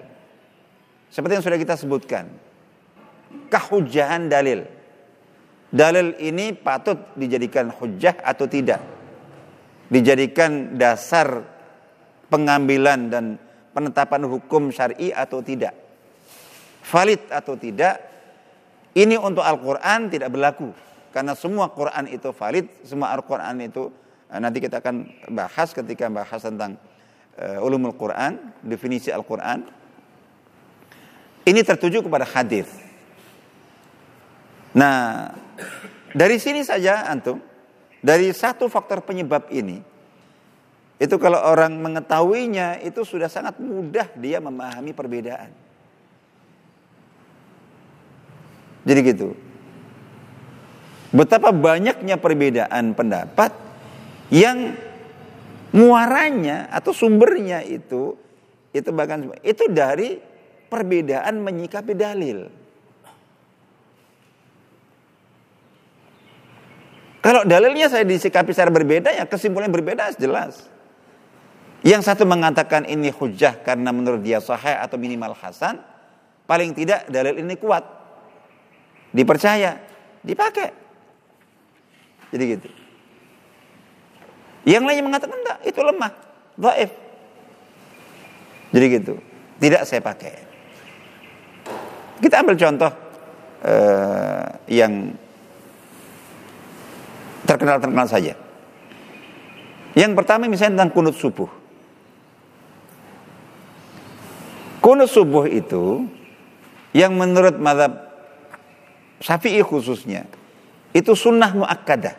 [1.11, 2.31] Seperti yang sudah kita sebutkan.
[3.51, 4.63] Kehujahan dalil
[5.71, 8.83] dalil ini patut dijadikan hujah atau tidak.
[9.87, 11.43] Dijadikan dasar
[12.27, 13.25] pengambilan dan
[13.71, 15.75] penetapan hukum syar'i atau tidak.
[16.91, 17.95] Valid atau tidak.
[18.91, 20.71] Ini untuk Al-Quran tidak berlaku.
[21.11, 23.91] Karena semua Quran itu valid, semua Al-Quran itu
[24.31, 26.79] eh, nanti kita akan bahas ketika bahas tentang
[27.37, 29.67] uh, ulumul Quran, definisi Al-Quran.
[31.41, 32.69] Ini tertuju kepada hadis.
[34.71, 35.27] Nah,
[36.15, 37.43] dari sini saja antum,
[37.99, 39.83] dari satu faktor penyebab ini,
[41.01, 45.49] itu kalau orang mengetahuinya itu sudah sangat mudah dia memahami perbedaan.
[48.85, 49.50] Jadi gitu.
[51.11, 53.51] Betapa banyaknya perbedaan pendapat
[54.31, 54.79] yang
[55.75, 58.15] muaranya atau sumbernya itu
[58.71, 60.15] itu bahkan itu dari
[60.71, 62.47] perbedaan menyikapi dalil.
[67.21, 70.65] Kalau dalilnya saya disikapi secara berbeda, ya kesimpulan yang berbeda jelas.
[71.85, 75.77] Yang satu mengatakan ini hujah karena menurut dia sahih atau minimal hasan,
[76.49, 77.85] paling tidak dalil ini kuat.
[79.13, 79.77] Dipercaya,
[80.25, 80.80] dipakai.
[82.31, 82.69] Jadi gitu.
[84.63, 86.11] Yang lainnya mengatakan enggak, itu lemah,
[86.55, 86.91] dhaif.
[88.71, 89.13] Jadi gitu.
[89.61, 90.33] Tidak saya pakai.
[92.21, 92.91] Kita ambil contoh
[93.65, 95.13] uh, yang
[97.45, 98.33] terkenal-terkenal saja.
[99.91, 101.49] Yang pertama misalnya tentang kunut subuh.
[104.81, 106.07] Kunut subuh itu
[106.95, 108.01] yang menurut madhab
[109.21, 110.25] syafi'i khususnya
[110.91, 112.15] itu sunnah muakkadah.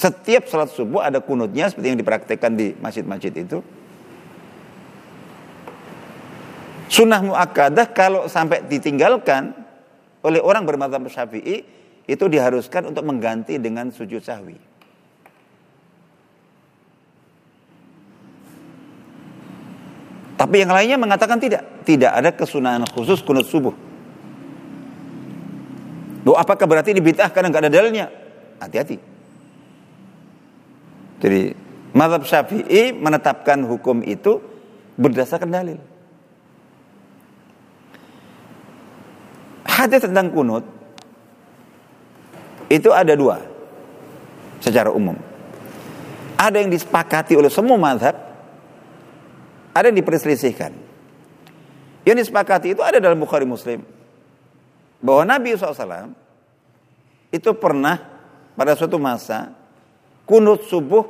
[0.00, 3.60] Setiap salat subuh ada kunutnya seperti yang dipraktekkan di masjid-masjid itu.
[6.88, 9.52] Sunnah muakkadah kalau sampai ditinggalkan
[10.24, 11.68] oleh orang bermadhab syafi'i
[12.08, 14.56] itu diharuskan untuk mengganti dengan sujud sahwi.
[20.40, 21.84] Tapi yang lainnya mengatakan tidak.
[21.84, 23.76] Tidak ada kesunahan khusus kunut subuh.
[26.24, 28.08] Loh, apakah berarti ini bid'ah karena nggak ada dalilnya?
[28.56, 29.19] Hati-hati.
[31.20, 31.52] Jadi,
[31.92, 34.40] madhab syafi'i menetapkan hukum itu
[34.96, 35.80] berdasarkan dalil.
[39.64, 40.64] Hadis tentang kunut
[42.68, 43.40] itu ada dua
[44.60, 45.16] secara umum.
[46.40, 48.16] Ada yang disepakati oleh semua mazhab,
[49.76, 50.72] ada yang diperselisihkan.
[52.04, 53.84] Yang disepakati itu ada dalam Bukhari Muslim.
[55.04, 56.16] Bahwa Nabi SAW
[57.28, 58.00] itu pernah
[58.56, 59.59] pada suatu masa
[60.30, 61.02] kunut subuh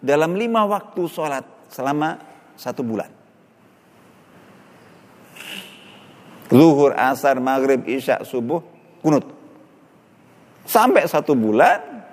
[0.00, 2.16] dalam lima waktu sholat selama
[2.56, 3.12] satu bulan.
[6.48, 8.64] Zuhur, asar, maghrib, isya, subuh,
[9.04, 9.28] kunut.
[10.64, 12.04] Sampai satu bulan,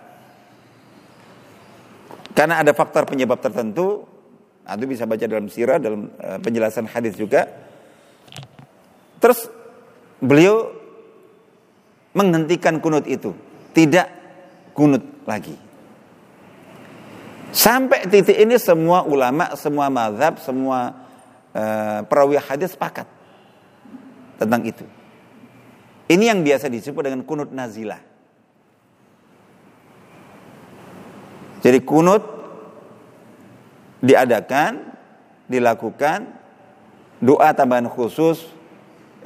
[2.35, 4.03] karena ada faktor penyebab tertentu,
[4.67, 7.47] itu bisa baca dalam sirah, dalam uh, penjelasan hadis juga.
[9.23, 9.47] Terus
[10.19, 10.73] beliau
[12.11, 13.31] menghentikan kunut itu,
[13.71, 14.09] tidak
[14.75, 15.70] kunut lagi.
[17.51, 20.95] Sampai titik ini semua ulama, semua mazhab, semua
[21.51, 23.03] uh, perawi hadis sepakat
[24.39, 24.87] tentang itu.
[26.07, 27.99] Ini yang biasa disebut dengan kunut nazilah.
[31.61, 32.23] Jadi kunut
[33.99, 34.95] diadakan,
[35.51, 36.31] dilakukan,
[37.19, 38.47] doa tambahan khusus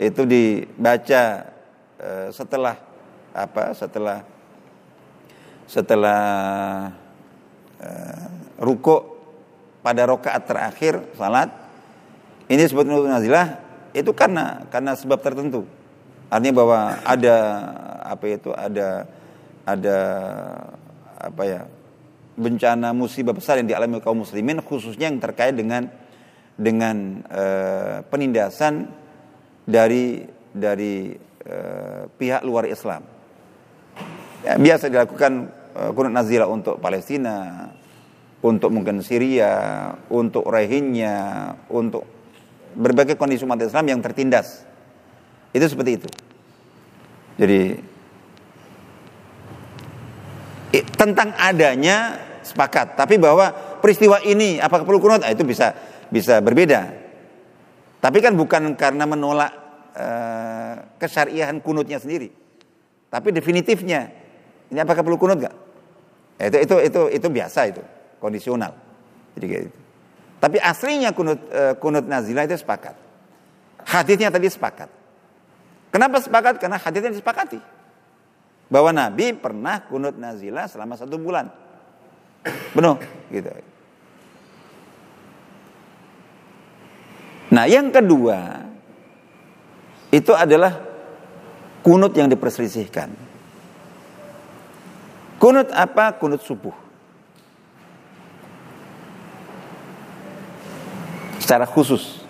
[0.01, 1.53] itu dibaca
[2.01, 2.75] uh, setelah
[3.37, 3.71] apa?
[3.77, 4.19] Setelah
[5.65, 6.25] setelah
[8.59, 9.17] ruko
[9.85, 11.51] pada rokaat terakhir salat
[12.45, 13.57] ini disebut nurul nazilah
[13.95, 15.65] itu karena karena sebab tertentu.
[16.29, 17.35] Artinya bahwa ada
[18.05, 19.09] apa itu ada
[19.65, 19.97] ada
[21.17, 21.61] apa ya
[22.35, 25.89] bencana musibah besar yang dialami kaum muslimin khususnya yang terkait dengan
[26.53, 28.91] dengan uh, penindasan
[29.65, 30.21] dari
[30.53, 31.15] dari
[31.49, 33.01] uh, pihak luar Islam.
[34.45, 35.49] Ya, biasa dilakukan
[35.93, 37.67] kunut nazilah untuk Palestina
[38.45, 41.17] untuk mungkin Syria, untuk Rohingya,
[41.73, 42.05] untuk
[42.77, 44.61] berbagai kondisi umat Islam yang tertindas.
[45.49, 46.09] Itu seperti itu.
[47.41, 47.61] Jadi
[50.93, 53.49] tentang adanya sepakat, tapi bahwa
[53.81, 55.73] peristiwa ini apakah perlu kunut, nah, itu bisa
[56.11, 56.91] bisa berbeda.
[58.03, 59.51] Tapi kan bukan karena menolak
[59.95, 62.29] uh, kesyariahan kunutnya sendiri,
[63.07, 64.11] tapi definitifnya
[64.69, 65.64] ini apakah perlu kunut nggak?
[66.35, 67.81] Itu itu itu itu biasa itu
[68.19, 68.75] kondisional.
[69.35, 69.79] Jadi kayak gitu.
[70.39, 72.95] Tapi aslinya kunut uh, kunut nazilah itu sepakat.
[73.85, 74.89] Hadisnya tadi sepakat.
[75.95, 76.59] Kenapa sepakat?
[76.59, 77.59] Karena hadisnya disepakati.
[78.67, 81.47] Bahwa Nabi pernah kunut nazilah selama satu bulan.
[82.75, 82.99] Benar,
[83.31, 83.49] gitu.
[87.53, 88.67] Nah, yang kedua
[90.11, 90.77] itu adalah
[91.85, 93.13] kunut yang diperselisihkan.
[95.45, 96.09] Kunut apa?
[96.17, 96.73] Kunut subuh.
[101.45, 102.25] secara khusus.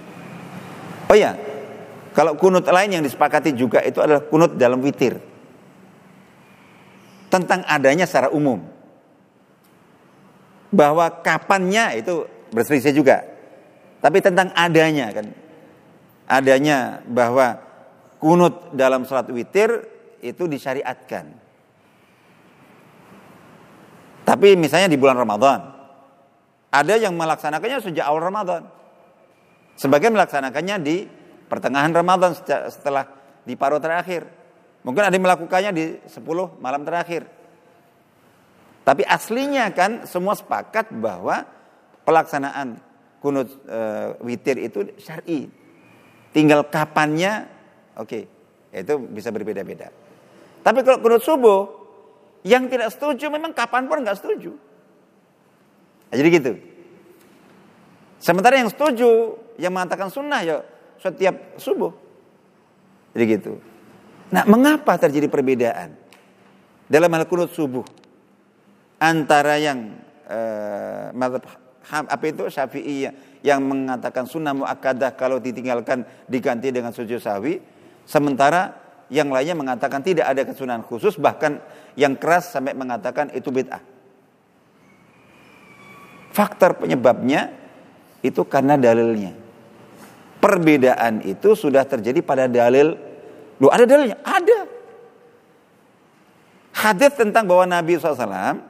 [1.08, 1.40] Oh ya,
[2.12, 5.24] kalau kunut lain yang disepakati juga itu adalah kunut dalam witir.
[7.32, 8.60] Tentang adanya secara umum.
[10.76, 13.24] Bahwa kapannya itu berselisih juga.
[14.04, 15.32] Tapi tentang adanya kan.
[16.28, 17.64] Adanya bahwa
[18.20, 19.88] kunut dalam salat witir
[20.20, 21.45] itu disyariatkan.
[24.26, 25.78] Tapi misalnya di bulan Ramadan.
[26.74, 28.68] Ada yang melaksanakannya sejak awal Ramadan.
[29.78, 31.06] Sebagian melaksanakannya di
[31.46, 32.36] pertengahan Ramadan
[32.68, 33.08] setelah
[33.46, 34.28] di paruh terakhir.
[34.82, 36.20] Mungkin ada yang melakukannya di 10
[36.60, 37.30] malam terakhir.
[38.86, 41.42] Tapi aslinya kan semua sepakat bahwa
[42.06, 42.78] pelaksanaan
[43.18, 43.80] kunut e,
[44.22, 45.50] witir itu syar'i.
[46.30, 47.50] Tinggal kapannya,
[47.98, 48.24] oke, okay,
[48.70, 49.90] itu bisa berbeda-beda.
[50.62, 51.75] Tapi kalau kunut subuh,
[52.46, 54.54] yang tidak setuju memang kapan pun nggak setuju.
[56.14, 56.54] Nah, jadi gitu.
[58.22, 60.62] Sementara yang setuju, yang mengatakan sunnah ya
[61.02, 61.90] setiap subuh.
[63.18, 63.54] Jadi gitu.
[64.30, 65.98] Nah, mengapa terjadi perbedaan
[66.86, 67.86] dalam hal kunut subuh
[69.02, 69.98] antara yang
[70.30, 71.10] eh,
[71.90, 73.10] apa itu Syafi'i
[73.42, 77.62] yang mengatakan sunnah muakkadah kalau ditinggalkan diganti dengan sujud sahwi,
[78.06, 81.62] sementara yang lainnya mengatakan tidak ada kesunahan khusus bahkan
[81.94, 83.82] yang keras sampai mengatakan itu bid'ah.
[86.36, 87.54] Faktor penyebabnya
[88.26, 89.46] itu karena dalilnya
[90.46, 92.94] perbedaan itu sudah terjadi pada dalil.
[93.58, 94.22] Lu ada dalilnya?
[94.22, 94.60] Ada.
[96.76, 98.62] Hadis tentang bahwa Nabi SAW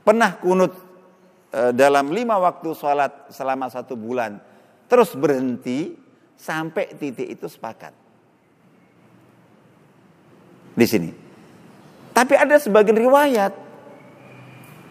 [0.00, 0.72] pernah kunut
[1.52, 4.40] e, dalam lima waktu sholat selama satu bulan.
[4.88, 5.92] Terus berhenti
[6.40, 7.92] sampai titik itu sepakat.
[10.78, 11.10] Di sini.
[12.14, 13.50] Tapi ada sebagian riwayat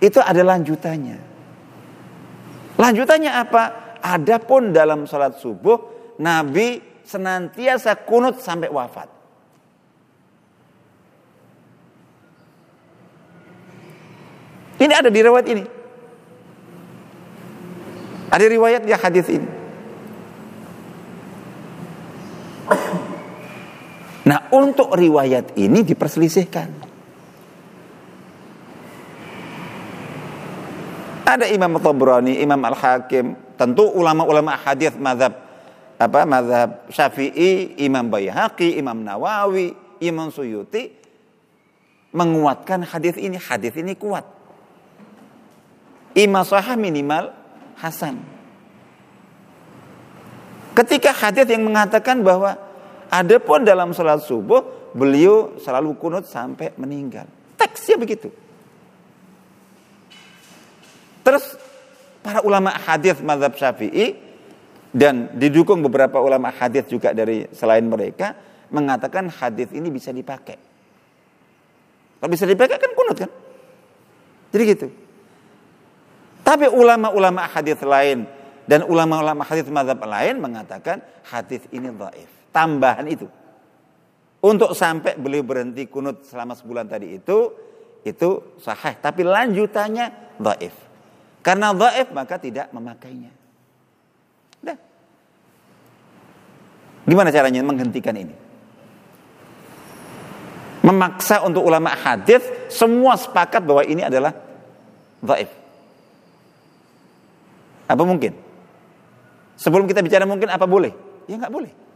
[0.04, 1.18] itu ada lanjutannya.
[2.76, 3.64] Lanjutannya apa?
[4.04, 5.80] Adapun dalam sholat subuh,
[6.20, 9.10] Nabi senantiasa kunut sampai wafat.
[14.78, 15.64] Ini ada di riwayat ini.
[18.30, 19.67] Ada riwayat di hadis ini.
[24.28, 26.70] Nah, untuk riwayat ini diperselisihkan.
[31.24, 35.32] Ada Imam Tabrani, Imam Al-Hakim, tentu ulama-ulama hadis mazhab
[35.96, 39.72] apa mazhab Syafi'i, Imam Baihaqi, Imam Nawawi,
[40.04, 40.92] Imam Suyuti
[42.12, 43.40] menguatkan hadis ini.
[43.40, 44.28] Hadis ini kuat.
[46.20, 47.32] Imam sahah minimal
[47.80, 48.20] hasan.
[50.76, 52.67] Ketika hadis yang mengatakan bahwa
[53.08, 57.28] ada pun dalam salat subuh beliau selalu kunut sampai meninggal.
[57.56, 58.30] Teksnya begitu.
[61.24, 61.60] Terus
[62.24, 64.16] para ulama hadis mazhab Syafi'i
[64.96, 68.32] dan didukung beberapa ulama hadis juga dari selain mereka
[68.72, 70.56] mengatakan hadis ini bisa dipakai.
[72.18, 73.32] Kalau bisa dipakai kan kunut kan?
[74.56, 74.88] Jadi gitu.
[76.48, 78.24] Tapi ulama-ulama hadis lain
[78.64, 82.37] dan ulama-ulama hadis mazhab lain mengatakan hadis ini dhaif.
[82.58, 83.30] Tambahan itu.
[84.42, 87.54] Untuk sampai beliau berhenti kunut selama sebulan tadi itu
[88.02, 90.74] itu sahih, tapi lanjutannya dhaif.
[91.46, 93.30] Karena dhaif maka tidak memakainya.
[94.66, 94.78] Nah.
[97.06, 98.34] Gimana caranya menghentikan ini?
[100.82, 102.42] Memaksa untuk ulama hadis
[102.74, 104.34] semua sepakat bahwa ini adalah
[105.22, 105.54] dhaif.
[107.86, 108.34] Apa mungkin?
[109.62, 110.94] Sebelum kita bicara mungkin apa boleh?
[111.30, 111.87] Ya nggak boleh.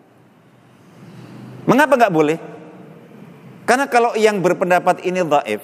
[1.71, 2.35] Mengapa nggak boleh?
[3.63, 5.63] Karena kalau yang berpendapat ini dhaif,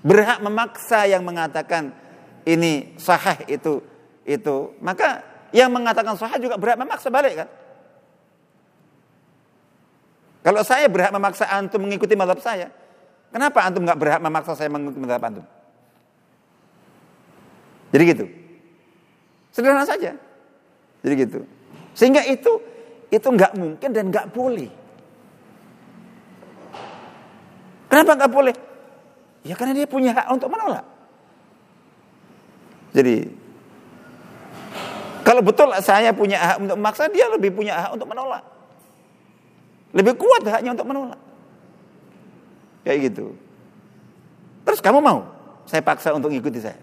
[0.00, 1.92] berhak memaksa yang mengatakan
[2.48, 3.84] ini sahih itu
[4.24, 5.20] itu, maka
[5.52, 7.48] yang mengatakan sahih juga berhak memaksa balik kan?
[10.40, 12.72] Kalau saya berhak memaksa antum mengikuti madhab saya,
[13.28, 15.44] kenapa antum nggak berhak memaksa saya mengikuti madhab antum?
[17.92, 18.24] Jadi gitu.
[19.52, 20.16] Sederhana saja.
[21.04, 21.44] Jadi gitu.
[21.92, 22.64] Sehingga itu
[23.12, 24.85] itu nggak mungkin dan nggak boleh.
[27.86, 28.56] Kenapa nggak boleh?
[29.46, 30.84] Ya karena dia punya hak untuk menolak.
[32.96, 33.30] Jadi
[35.26, 38.46] kalau betul saya punya hak untuk memaksa, dia lebih punya hak untuk menolak.
[39.90, 41.20] Lebih kuat haknya untuk menolak.
[42.86, 43.34] Kayak gitu.
[44.62, 45.26] Terus kamu mau?
[45.66, 46.78] Saya paksa untuk ikuti saya.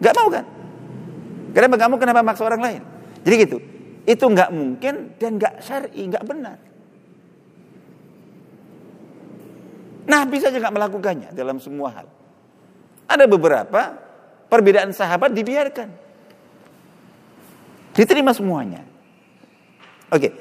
[0.00, 0.44] Gak mau kan?
[1.56, 2.82] Kenapa kamu kenapa maksa orang lain?
[3.24, 3.58] Jadi gitu.
[4.04, 6.56] Itu nggak mungkin dan nggak syar'i, nggak benar.
[10.10, 12.06] Nah bisa juga melakukannya dalam semua hal.
[13.06, 13.94] Ada beberapa
[14.50, 15.86] perbedaan sahabat dibiarkan.
[17.94, 18.82] Diterima semuanya.
[20.10, 20.34] Oke.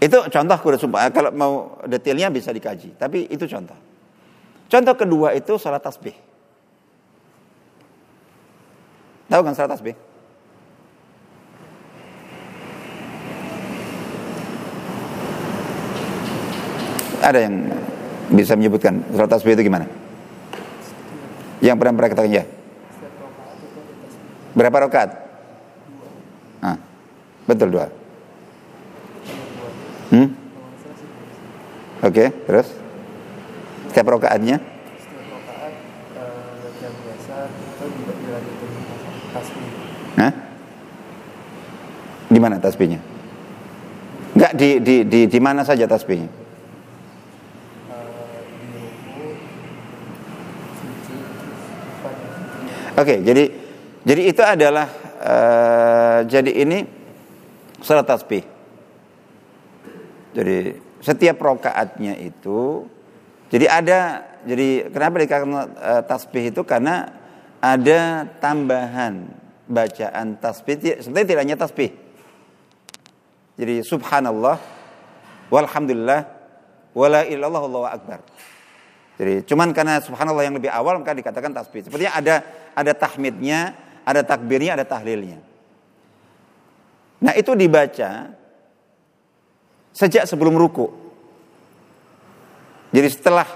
[0.00, 1.12] Itu contoh kuda sumpah.
[1.12, 1.52] Kalau mau
[1.84, 2.96] detailnya bisa dikaji.
[2.96, 3.76] Tapi itu contoh.
[4.72, 6.16] Contoh kedua itu salat tasbih.
[9.28, 9.96] Tahu kan salat tasbih?
[17.24, 17.56] Ada yang
[18.32, 19.84] bisa menyebutkan salat tasbih itu gimana?
[21.60, 22.44] Yang pernah pernah katakan ya.
[24.54, 25.10] Berapa rakaat?
[26.62, 26.78] Ah,
[27.48, 27.90] betul dua.
[30.14, 30.28] Hmm?
[32.04, 32.68] Oke, okay, terus?
[33.90, 34.62] Setiap rokaatnya?
[39.34, 39.68] Tasbih.
[40.20, 40.32] Hah?
[42.30, 43.00] Di mana tasbihnya?
[44.34, 46.43] Enggak di di di di mana saja tasbihnya?
[52.94, 53.50] Oke, jadi
[54.06, 54.86] jadi itu adalah
[55.18, 56.86] uh, jadi ini
[57.82, 58.46] surat tasbih.
[60.30, 62.86] Jadi setiap rokaatnya itu
[63.50, 63.98] jadi ada
[64.46, 67.10] jadi kenapa dikatakan uh, tasbih itu karena
[67.58, 69.26] ada tambahan
[69.66, 71.90] bacaan tasbih sebenarnya tidak hanya tasbih.
[73.58, 74.62] Jadi subhanallah
[75.50, 76.30] walhamdulillah
[76.94, 78.22] wala ilallah Allahu akbar.
[79.18, 81.86] Jadi cuman karena subhanallah yang lebih awal maka dikatakan tasbih.
[81.86, 83.72] Sepertinya ada ada tahmidnya,
[84.02, 85.38] ada takbirnya, ada tahlilnya.
[87.24, 88.34] Nah, itu dibaca
[89.94, 90.90] sejak sebelum ruku.
[92.92, 93.48] Jadi setelah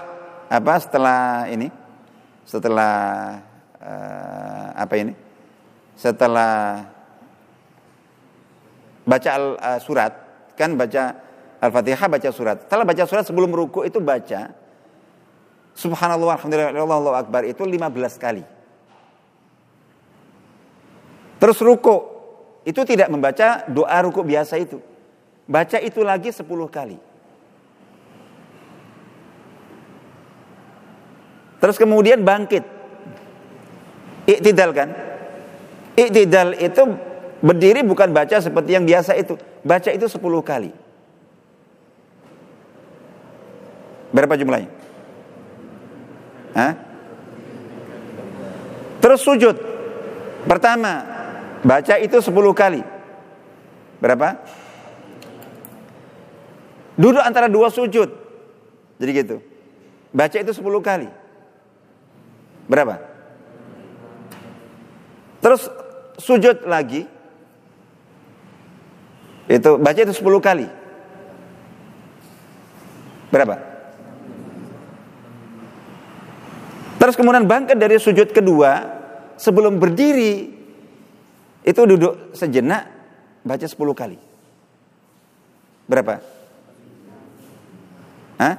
[0.49, 0.73] apa?
[0.81, 1.67] Setelah ini,
[2.47, 2.95] setelah
[3.77, 5.13] uh, apa ini?
[5.99, 6.87] Setelah
[9.03, 10.11] baca al, uh, surat,
[10.55, 12.57] kan baca Al-Fatihah baca surat.
[12.63, 14.55] Setelah baca surat sebelum ruku itu baca
[15.79, 18.43] Subhanallah alhamdulillah Allahu akbar itu 15 kali.
[21.39, 22.03] Terus ruku
[22.67, 24.83] itu tidak membaca doa ruku biasa itu.
[25.49, 26.99] Baca itu lagi 10 kali.
[31.59, 32.61] Terus kemudian bangkit.
[34.29, 34.89] Iktidal kan?
[35.97, 36.83] Iktidal itu
[37.41, 39.39] berdiri bukan baca seperti yang biasa itu.
[39.65, 40.71] Baca itu 10 kali.
[44.13, 44.69] Berapa jumlahnya?
[46.53, 46.73] Hah?
[48.99, 49.55] Terus sujud.
[50.47, 51.18] Pertama,
[51.63, 52.81] baca itu 10 kali.
[53.99, 54.39] Berapa?
[56.99, 58.11] Duduk antara dua sujud.
[58.99, 59.37] Jadi gitu.
[60.11, 61.09] Baca itu 10 kali.
[62.67, 62.99] Berapa?
[65.39, 65.71] Terus
[66.19, 67.07] sujud lagi.
[69.47, 70.67] Itu baca itu 10 kali.
[73.31, 73.55] Berapa?
[76.99, 78.99] Terus kemudian bangkit dari sujud kedua
[79.39, 80.58] sebelum berdiri
[81.69, 82.89] itu duduk sejenak
[83.45, 84.17] baca 10 kali.
[85.85, 86.17] Berapa?
[88.41, 88.55] Hah?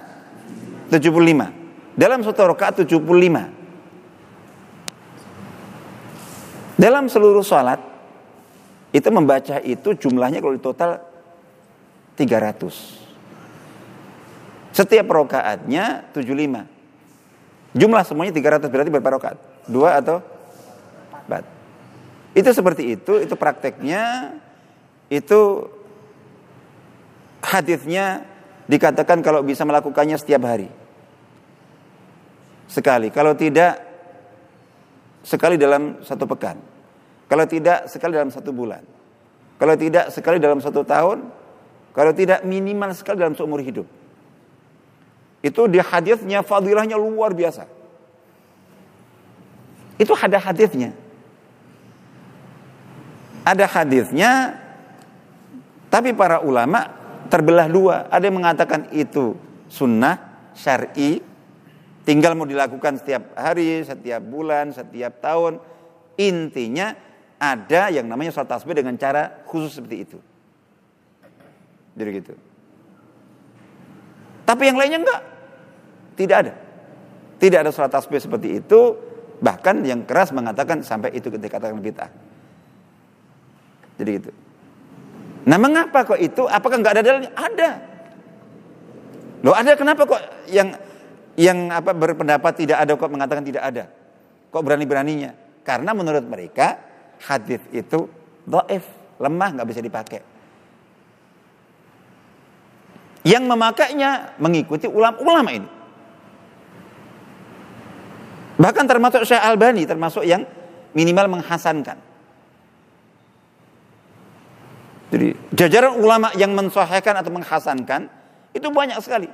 [0.94, 1.98] 75.
[1.98, 3.02] Dalam satu rakaat 75.
[6.78, 7.82] Dalam seluruh sholat
[8.94, 11.02] itu membaca itu jumlahnya kalau di total
[12.14, 14.70] 300.
[14.70, 17.74] Setiap rokaatnya 75.
[17.74, 19.38] Jumlah semuanya 300 berarti berapa rokaat?
[19.66, 20.29] Dua atau?
[22.30, 24.36] Itu seperti itu, itu prakteknya,
[25.10, 25.66] itu
[27.42, 28.22] hadisnya
[28.70, 30.70] dikatakan kalau bisa melakukannya setiap hari.
[32.70, 33.82] Sekali, kalau tidak
[35.26, 36.56] sekali dalam satu pekan.
[37.30, 38.82] Kalau tidak sekali dalam satu bulan.
[39.58, 41.18] Kalau tidak sekali dalam satu tahun.
[41.90, 43.86] Kalau tidak minimal sekali dalam seumur hidup.
[45.42, 47.66] Itu di hadisnya fadilahnya luar biasa.
[49.98, 50.94] Itu ada hadisnya.
[53.44, 54.60] Ada hadisnya
[55.90, 56.86] tapi para ulama
[57.26, 58.06] terbelah dua.
[58.08, 59.34] Ada yang mengatakan itu
[59.66, 60.18] sunnah
[60.54, 61.18] syar'i,
[62.06, 65.58] tinggal mau dilakukan setiap hari, setiap bulan, setiap tahun.
[66.14, 66.94] Intinya
[67.40, 70.18] ada yang namanya sholat tasbih dengan cara khusus seperti itu.
[71.98, 72.34] Jadi gitu.
[74.46, 75.22] Tapi yang lainnya enggak.
[76.14, 76.52] Tidak ada.
[77.40, 78.80] Tidak ada sholat tasbih seperti itu.
[79.40, 82.29] Bahkan yang keras mengatakan sampai itu dikatakan bid'ah.
[84.00, 84.32] Jadi gitu.
[85.44, 86.48] Nah mengapa kok itu?
[86.48, 87.32] Apakah nggak ada dalilnya?
[87.36, 87.70] Ada.
[89.44, 90.72] Loh ada kenapa kok yang
[91.36, 93.84] yang apa berpendapat tidak ada kok mengatakan tidak ada?
[94.48, 95.36] Kok berani-beraninya?
[95.60, 96.80] Karena menurut mereka
[97.20, 98.08] hadis itu
[98.48, 98.84] doif,
[99.20, 100.20] lemah nggak bisa dipakai.
[103.20, 105.68] Yang memakainya mengikuti ulama-ulama ini.
[108.60, 110.44] Bahkan termasuk Syekh Albani termasuk yang
[110.96, 112.09] minimal menghasankan.
[115.10, 118.06] Jadi jajaran ulama yang mensahihkan atau menghasankan
[118.54, 119.26] itu banyak sekali.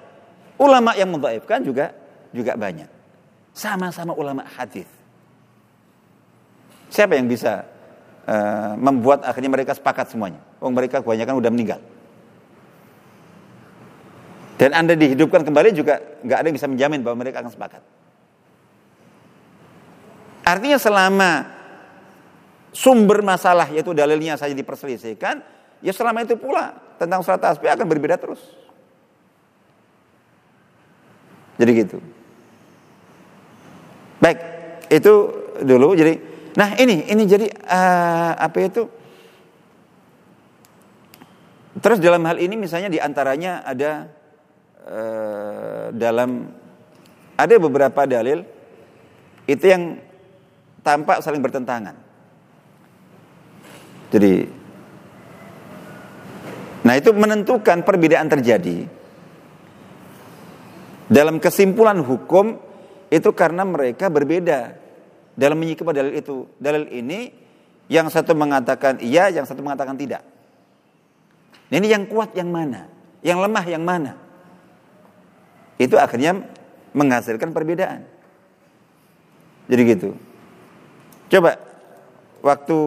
[0.57, 1.93] Ulama yang mendhaifkan juga
[2.33, 2.89] juga banyak.
[3.53, 4.89] Sama-sama ulama hadis.
[6.89, 7.69] Siapa yang bisa
[8.25, 10.41] uh, membuat akhirnya mereka sepakat semuanya?
[10.65, 11.81] Oh mereka kebanyakan udah meninggal.
[14.57, 17.85] Dan anda dihidupkan kembali juga nggak ada yang bisa menjamin bahwa mereka akan sepakat.
[20.41, 21.31] Artinya selama
[22.73, 25.45] sumber masalah yaitu dalilnya saja diperselisihkan,
[25.87, 28.43] Ya selama itu pula tentang surat tasbih akan berbeda terus.
[31.63, 32.03] Jadi gitu.
[34.19, 34.39] Baik,
[34.91, 35.13] itu
[35.63, 35.95] dulu.
[35.95, 36.19] Jadi,
[36.59, 38.83] nah ini ini jadi uh, apa itu?
[41.79, 44.11] Terus dalam hal ini misalnya di antaranya ada
[44.91, 46.51] uh, dalam
[47.39, 48.43] ada beberapa dalil
[49.47, 50.03] itu yang
[50.83, 51.95] tampak saling bertentangan.
[54.11, 54.56] Jadi
[56.87, 58.87] Nah itu menentukan perbedaan terjadi.
[61.11, 62.63] Dalam kesimpulan hukum
[63.11, 64.79] itu karena mereka berbeda
[65.35, 66.47] dalam menyikapi dalil itu.
[66.63, 67.35] Dalil ini
[67.91, 70.23] yang satu mengatakan iya, yang satu mengatakan tidak.
[71.67, 72.87] Nah, ini yang kuat yang mana?
[73.27, 74.13] Yang lemah yang mana?
[75.83, 76.47] Itu akhirnya
[76.95, 78.07] menghasilkan perbedaan.
[79.67, 80.15] Jadi gitu.
[81.27, 81.59] Coba
[82.47, 82.79] waktu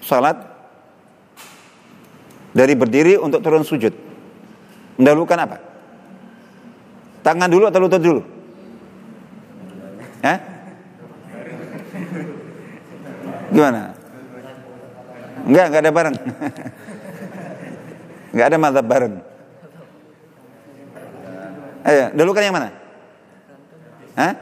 [0.00, 0.53] sholat
[2.54, 3.90] dari berdiri untuk turun sujud.
[4.94, 5.58] Mendahulukan apa?
[7.26, 8.22] Tangan dulu atau lutut dulu?
[10.22, 10.38] Hah?
[13.50, 13.92] Gimana?
[15.44, 16.16] Enggak, enggak ada bareng.
[18.32, 19.14] enggak ada mazhab bareng.
[21.84, 22.70] Ayo, dahulukan yang mana?
[24.14, 24.32] Hah?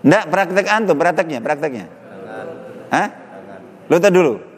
[0.00, 1.86] Enggak, praktek antum, prakteknya, prakteknya.
[2.88, 3.08] Hah?
[3.86, 4.55] Lutut dulu.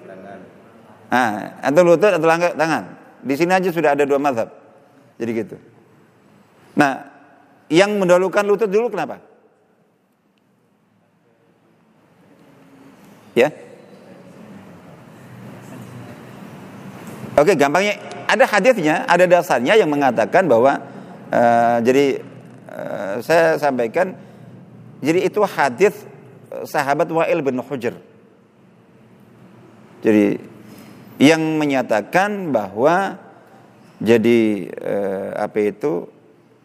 [1.09, 2.84] Nah, atau lutut atau langkah tangan.
[3.24, 4.52] Di sini aja sudah ada dua mazhab.
[5.16, 5.56] Jadi gitu.
[6.76, 7.09] Nah,
[7.72, 9.20] yang mendahulukan lutut dulu kenapa?
[13.34, 13.48] Ya.
[17.38, 20.82] Oke, gampangnya ada hadisnya, ada dasarnya yang mengatakan bahwa
[21.30, 22.20] uh, jadi
[22.66, 24.18] uh, saya sampaikan
[24.98, 25.94] jadi itu hadis
[26.66, 27.94] sahabat Wa'il bin Hujr.
[30.02, 30.42] Jadi
[31.18, 33.28] yang menyatakan bahwa
[33.98, 36.06] Jadi eh, apa itu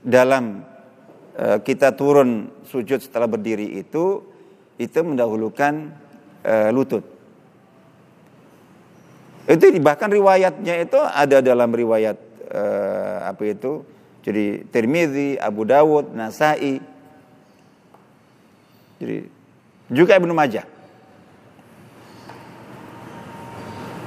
[0.05, 0.61] dalam
[1.33, 4.21] eh, kita turun sujud setelah berdiri itu
[4.77, 5.89] itu mendahulukan
[6.45, 7.01] eh, lutut.
[9.49, 12.17] Itu bahkan riwayatnya itu ada dalam riwayat
[12.53, 13.81] eh, apa itu
[14.23, 16.79] jadi Tirmidzi, Abu Dawud, Nasai.
[19.01, 19.17] Jadi
[19.91, 20.72] juga Ibnu Majah.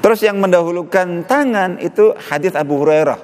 [0.06, 3.18] Terus yang mendahulukan tangan itu hadis Abu Hurairah.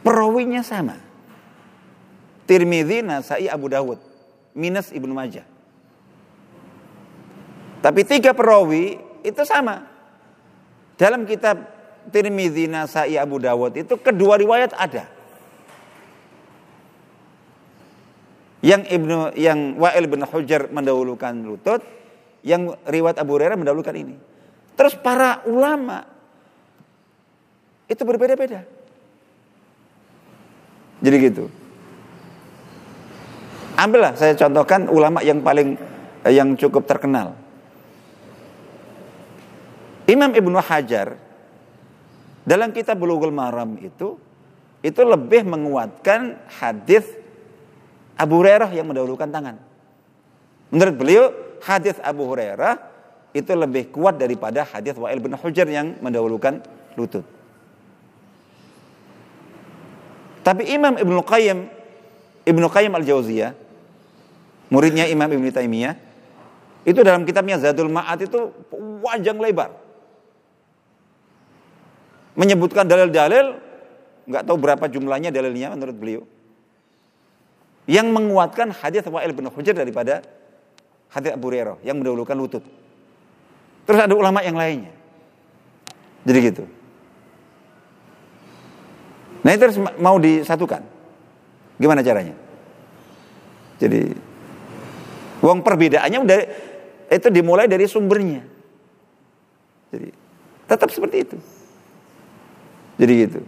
[0.00, 0.96] Perawinya sama.
[2.48, 4.00] Tirmidzi, Nasai, Abu Dawud.
[4.56, 5.44] Minus Ibnu Majah.
[7.84, 9.84] Tapi tiga perawi itu sama.
[10.96, 11.68] Dalam kitab
[12.08, 15.04] Tirmidzi, Nasai, Abu Dawud itu kedua riwayat ada.
[18.64, 21.84] Yang Ibnu yang Wa'il bin Hujar mendahulukan lutut,
[22.40, 24.37] yang riwayat Abu Hurairah mendahulukan ini.
[24.78, 26.06] Terus para ulama
[27.90, 28.62] itu berbeda-beda.
[31.02, 31.50] Jadi gitu.
[33.74, 35.74] Ambillah saya contohkan ulama yang paling
[36.22, 37.34] eh, yang cukup terkenal.
[40.06, 41.18] Imam Ibnu Hajar
[42.46, 44.16] dalam kitab Bulughul Maram itu
[44.80, 47.04] itu lebih menguatkan hadis
[48.14, 49.58] Abu Hurairah yang mendahulukan tangan.
[50.70, 51.24] Menurut beliau
[51.62, 52.97] hadis Abu Hurairah
[53.36, 56.64] itu lebih kuat daripada hadis Wa'il bin Hujar yang mendahulukan
[56.96, 57.24] lutut.
[60.42, 61.58] Tapi Imam Ibnu Qayyim
[62.48, 63.52] Ibnu Qayyim Al-Jauziyah
[64.72, 65.94] muridnya Imam Ibnu Taimiyah
[66.88, 68.48] itu dalam kitabnya Zadul Ma'ad itu
[69.04, 69.76] wajang lebar
[72.32, 73.60] menyebutkan dalil-dalil
[74.24, 76.22] nggak tahu berapa jumlahnya dalilnya menurut beliau
[77.88, 80.20] yang menguatkan hadis Wa'il bin Hujar daripada
[81.08, 82.64] hadis Abu Hurairah yang mendahulukan lutut.
[83.88, 84.92] Terus ada ulama yang lainnya.
[86.28, 86.64] Jadi gitu.
[89.40, 90.84] Nah itu harus mau disatukan.
[91.80, 92.36] Gimana caranya?
[93.80, 94.12] Jadi
[95.40, 96.38] uang perbedaannya udah
[97.08, 98.44] itu dimulai dari sumbernya.
[99.88, 100.12] Jadi
[100.68, 101.36] tetap seperti itu.
[103.00, 103.40] Jadi gitu.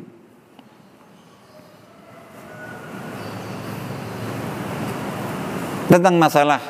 [5.92, 6.62] Tentang masalah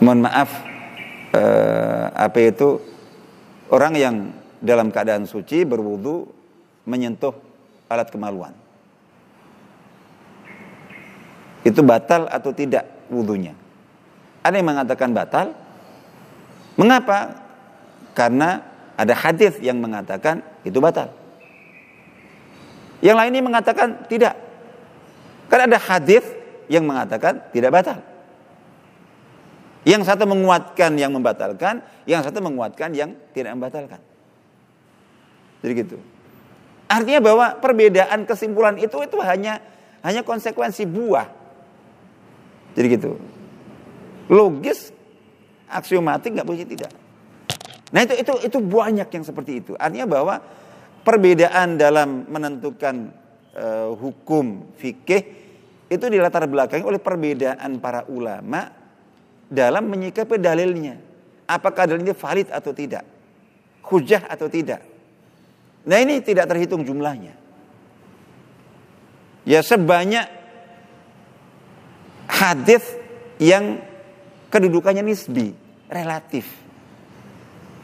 [0.00, 0.48] mohon maaf
[1.36, 2.89] eh, apa itu
[3.70, 6.26] Orang yang dalam keadaan suci berwudu
[6.90, 7.32] menyentuh
[7.86, 8.50] alat kemaluan.
[11.62, 13.54] Itu batal atau tidak wudhunya?
[14.42, 15.46] Ada yang mengatakan batal.
[16.74, 17.36] Mengapa?
[18.16, 18.64] Karena
[18.98, 21.14] ada hadis yang mengatakan itu batal.
[23.00, 24.34] Yang lain ini mengatakan tidak.
[25.46, 26.26] Karena ada hadis
[26.66, 28.09] yang mengatakan tidak batal.
[29.82, 34.00] Yang satu menguatkan yang membatalkan, yang satu menguatkan yang tidak membatalkan.
[35.64, 35.96] Jadi gitu.
[36.90, 39.62] Artinya bahwa perbedaan kesimpulan itu itu hanya
[40.04, 41.28] hanya konsekuensi buah.
[42.74, 43.16] Jadi gitu.
[44.30, 44.92] Logis,
[45.70, 46.92] aksiomatik nggak boleh tidak.
[47.90, 49.72] Nah itu itu itu banyak yang seperti itu.
[49.78, 50.34] Artinya bahwa
[51.02, 53.10] perbedaan dalam menentukan
[53.56, 55.22] uh, hukum fikih
[55.90, 58.79] itu dilatar belakangi oleh perbedaan para ulama
[59.50, 60.96] dalam menyikapi dalilnya.
[61.50, 63.02] Apakah dalilnya valid atau tidak?
[63.82, 64.86] Hujah atau tidak?
[65.82, 67.34] Nah ini tidak terhitung jumlahnya.
[69.42, 70.30] Ya sebanyak
[72.30, 72.86] hadis
[73.42, 73.82] yang
[74.54, 75.58] kedudukannya nisbi,
[75.90, 76.46] relatif.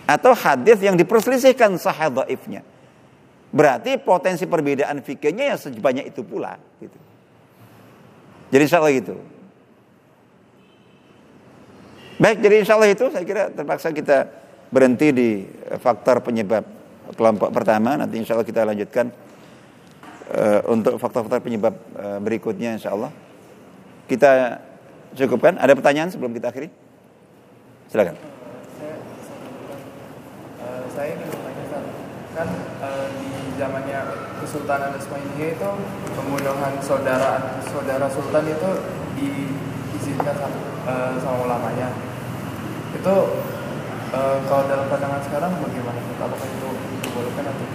[0.06, 2.62] Atau hadis yang diperselisihkan sahih dhaifnya.
[3.50, 6.54] Berarti potensi perbedaan fikirnya ya sebanyak itu pula.
[6.78, 6.98] Gitu.
[8.54, 9.18] Jadi insya Allah gitu.
[12.16, 14.24] Baik, jadi insya Allah itu saya kira terpaksa kita
[14.72, 15.28] berhenti di
[15.84, 16.64] faktor penyebab
[17.12, 17.92] kelompok pertama.
[18.00, 19.12] Nanti insya Allah kita lanjutkan
[20.32, 23.12] uh, untuk faktor-faktor penyebab uh, berikutnya insya Allah.
[24.08, 24.64] Kita
[25.12, 25.60] cukupkan.
[25.60, 26.72] Ada pertanyaan sebelum kita akhiri?
[27.92, 28.16] Silakan.
[30.96, 31.64] Saya, ingin bertanya
[32.32, 32.48] kan
[33.20, 33.28] di
[33.60, 34.00] zamannya
[34.40, 35.70] Kesultanan Utsmaniyah itu
[36.16, 38.70] pembunuhan saudara saudara sultan itu
[39.16, 41.90] diizinkan sama, uh, sama ulamanya
[42.96, 43.14] itu
[44.14, 46.00] uh, kalau dalam pandangan sekarang bagaimana?
[46.16, 46.68] Apakah itu
[47.04, 47.66] dibolehkan atau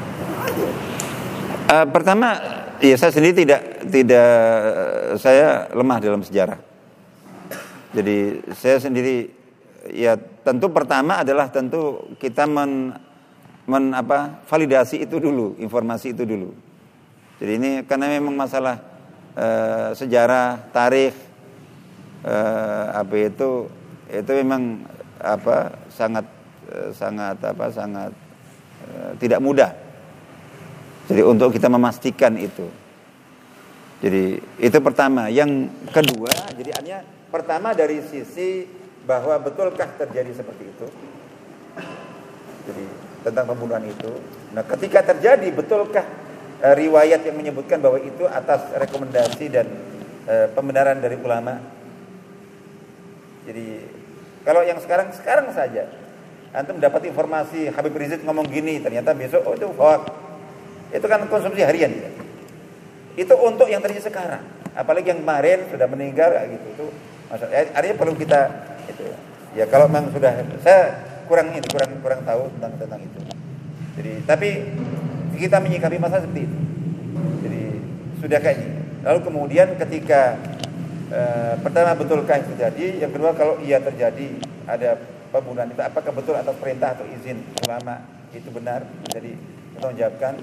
[1.69, 2.27] uh, pertama
[2.81, 4.31] ya saya sendiri tidak tidak
[5.21, 6.59] saya lemah dalam sejarah.
[7.91, 9.27] Jadi saya sendiri
[9.91, 12.95] ya tentu pertama adalah tentu kita men,
[13.67, 16.55] men apa validasi itu dulu, informasi itu dulu.
[17.41, 18.79] Jadi ini karena memang masalah
[19.35, 21.30] uh, sejarah, tarikh
[22.25, 23.69] uh, apa itu
[24.11, 24.83] itu memang
[25.21, 26.25] apa sangat
[26.67, 28.11] eh, sangat apa sangat
[28.89, 29.71] uh, tidak mudah.
[31.07, 32.67] Jadi untuk kita memastikan itu.
[34.01, 35.29] Jadi itu pertama.
[35.29, 36.99] Yang kedua, jadi artinya
[37.29, 38.65] pertama dari sisi
[39.05, 40.87] bahwa betulkah terjadi seperti itu.
[42.65, 42.85] Jadi
[43.21, 44.11] tentang pembunuhan itu.
[44.53, 46.05] Nah, ketika terjadi betulkah
[46.61, 49.69] e, riwayat yang menyebutkan bahwa itu atas rekomendasi dan
[50.25, 51.80] e, pembenaran dari ulama?
[53.51, 53.83] Jadi
[54.47, 55.91] kalau yang sekarang sekarang saja
[56.55, 60.07] antum dapat informasi Habib Rizik ngomong gini, ternyata besok oh itu hoax.
[60.95, 62.11] Itu kan konsumsi harian ya.
[63.19, 64.39] Itu untuk yang terjadi sekarang.
[64.71, 66.85] Apalagi yang kemarin sudah meninggal gitu itu
[67.27, 68.39] maksudnya eh, artinya perlu kita
[68.87, 69.03] itu
[69.59, 69.67] ya.
[69.67, 70.31] Kalau memang sudah
[70.63, 70.95] saya
[71.27, 73.19] kurang ini kurang kurang tahu tentang tentang itu.
[73.99, 74.49] Jadi tapi
[75.35, 76.57] kita menyikapi masalah seperti itu.
[77.43, 77.63] Jadi
[78.23, 78.79] sudah kayak ini.
[79.03, 80.39] Lalu kemudian ketika
[81.11, 81.21] e,
[81.59, 84.95] pertama betulkah itu terjadi, yang kedua kalau iya terjadi ada
[85.35, 88.87] pembunuhan itu apakah betul atas perintah atau izin ulama itu benar?
[89.11, 89.35] Jadi
[89.75, 90.33] kita menjawabkan.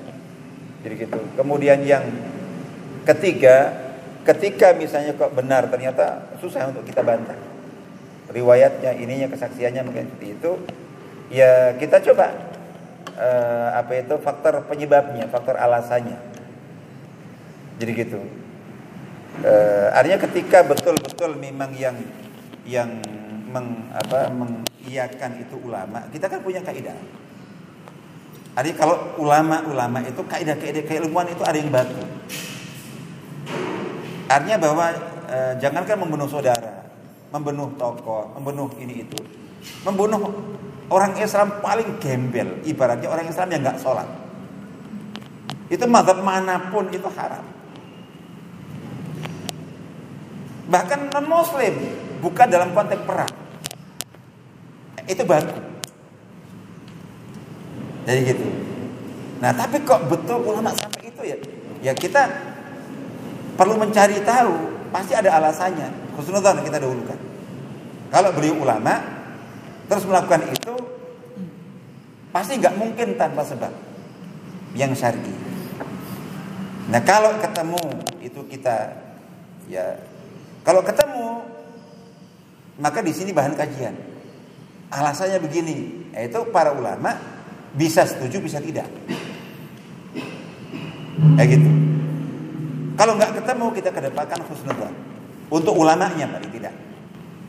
[0.79, 1.21] Jadi gitu.
[1.35, 2.07] Kemudian yang
[3.09, 3.73] Ketiga,
[4.21, 7.41] ketika misalnya kok benar ternyata susah untuk kita bantah.
[8.29, 10.61] Riwayatnya, ininya, kesaksiannya mungkin itu.
[11.33, 12.37] Ya kita coba
[13.17, 16.21] uh, apa itu faktor penyebabnya, faktor alasannya.
[17.81, 18.21] Jadi gitu.
[19.39, 21.95] Uh, artinya ketika betul-betul memang yang
[22.67, 22.91] yang
[23.49, 26.99] meng, apa, mengiyakan itu ulama, kita kan punya kaidah.
[28.59, 32.03] Artinya kalau ulama-ulama itu kaidah-kaidah keilmuan itu ada yang baku.
[34.29, 34.87] Artinya bahwa
[35.31, 36.91] e, jangankan membunuh saudara,
[37.31, 39.19] membunuh tokoh, membunuh ini itu,
[39.87, 40.35] membunuh
[40.91, 44.09] orang Islam paling gembel, ibaratnya orang Islam yang nggak sholat.
[45.71, 47.58] Itu mazhab mana pun itu haram.
[50.69, 51.75] Bahkan non Muslim,
[52.21, 53.33] bukan dalam konteks perang.
[55.09, 55.57] Itu baku.
[58.05, 58.45] Jadi gitu.
[59.41, 61.37] Nah tapi kok betul ulama sampai itu ya?
[61.81, 62.29] Ya kita
[63.57, 65.89] perlu mencari tahu, pasti ada alasannya.
[66.17, 67.17] Khusnudzan kita dahulukan.
[68.09, 69.01] Kalau beliau ulama
[69.89, 70.75] terus melakukan itu
[72.29, 73.73] pasti nggak mungkin tanpa sebab
[74.77, 75.33] yang syar'i.
[76.89, 77.81] Nah kalau ketemu
[78.25, 78.97] itu kita
[79.69, 80.01] ya
[80.69, 81.49] kalau ketemu
[82.77, 83.97] maka di sini bahan kajian.
[84.89, 87.17] Alasannya begini, yaitu para ulama
[87.73, 88.85] bisa setuju bisa tidak.
[91.41, 91.71] Kayak gitu.
[93.01, 94.95] Kalau nggak ketemu kita kedepankan husnudzon.
[95.49, 96.77] Untuk ulamanya paling tidak.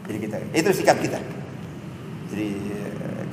[0.07, 1.20] Jadi kita itu sikap kita.
[2.32, 2.49] Jadi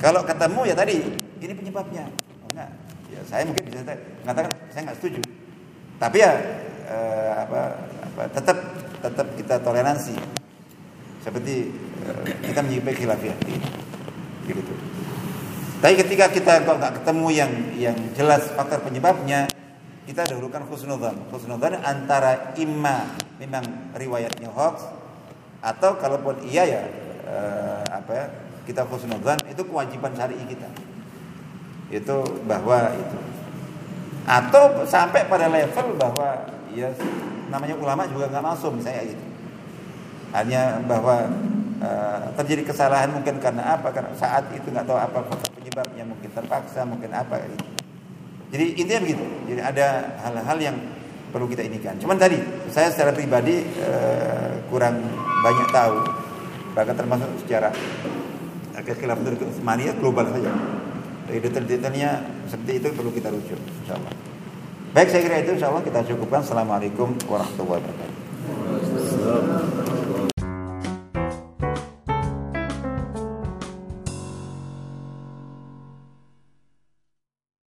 [0.03, 0.99] kalau ketemu ya tadi
[1.39, 2.03] ini penyebabnya.
[2.43, 2.69] Oh, enggak.
[3.07, 3.87] Ya saya mungkin bisa
[4.27, 5.21] mengatakan saya nggak setuju.
[5.95, 6.31] Tapi ya
[6.91, 7.61] eh, apa,
[8.03, 8.57] apa tetap
[9.01, 10.15] tetap kita toleransi.
[11.21, 11.71] Seperti
[12.05, 13.37] eh, kita menyikapi khilafiyah.
[14.47, 14.73] Gitu.
[15.77, 19.45] Tapi ketika kita kok nggak ketemu yang yang jelas faktor penyebabnya,
[20.09, 21.15] kita dahulukan khusnudzan.
[21.29, 24.87] Khusnudzan antara imma memang riwayatnya hoax
[25.61, 26.81] atau kalaupun iya ya
[27.27, 28.25] eh, apa ya
[28.65, 30.69] kita khusnudzan itu kewajiban syar'i kita.
[31.93, 33.17] Itu bahwa itu
[34.27, 36.91] atau sampai pada level bahwa ya
[37.47, 39.25] namanya ulama juga nggak masuk misalnya itu.
[40.35, 41.31] Hanya bahwa
[41.79, 43.89] uh, terjadi kesalahan mungkin karena apa?
[43.95, 45.19] Karena saat itu nggak tahu apa
[45.55, 47.55] penyebabnya, mungkin terpaksa, mungkin apa gitu.
[48.51, 49.25] Jadi intinya begitu.
[49.47, 49.87] Jadi ada
[50.23, 50.77] hal-hal yang
[51.31, 51.99] perlu kita inikan.
[51.99, 52.39] Cuman tadi
[52.71, 54.99] saya secara pribadi uh, kurang
[55.43, 55.97] banyak tahu,
[56.75, 57.71] bahkan termasuk secara
[58.77, 60.51] kekhilafan Utsmaniyah global saja.
[61.27, 64.36] Detail-detailnya seperti itu perlu kita rujuk, insyaallah.
[64.95, 66.39] Baik saya kira itu insya Allah kita cukupkan.
[66.39, 69.56] Assalamualaikum warahmatullahi wabarakatuh.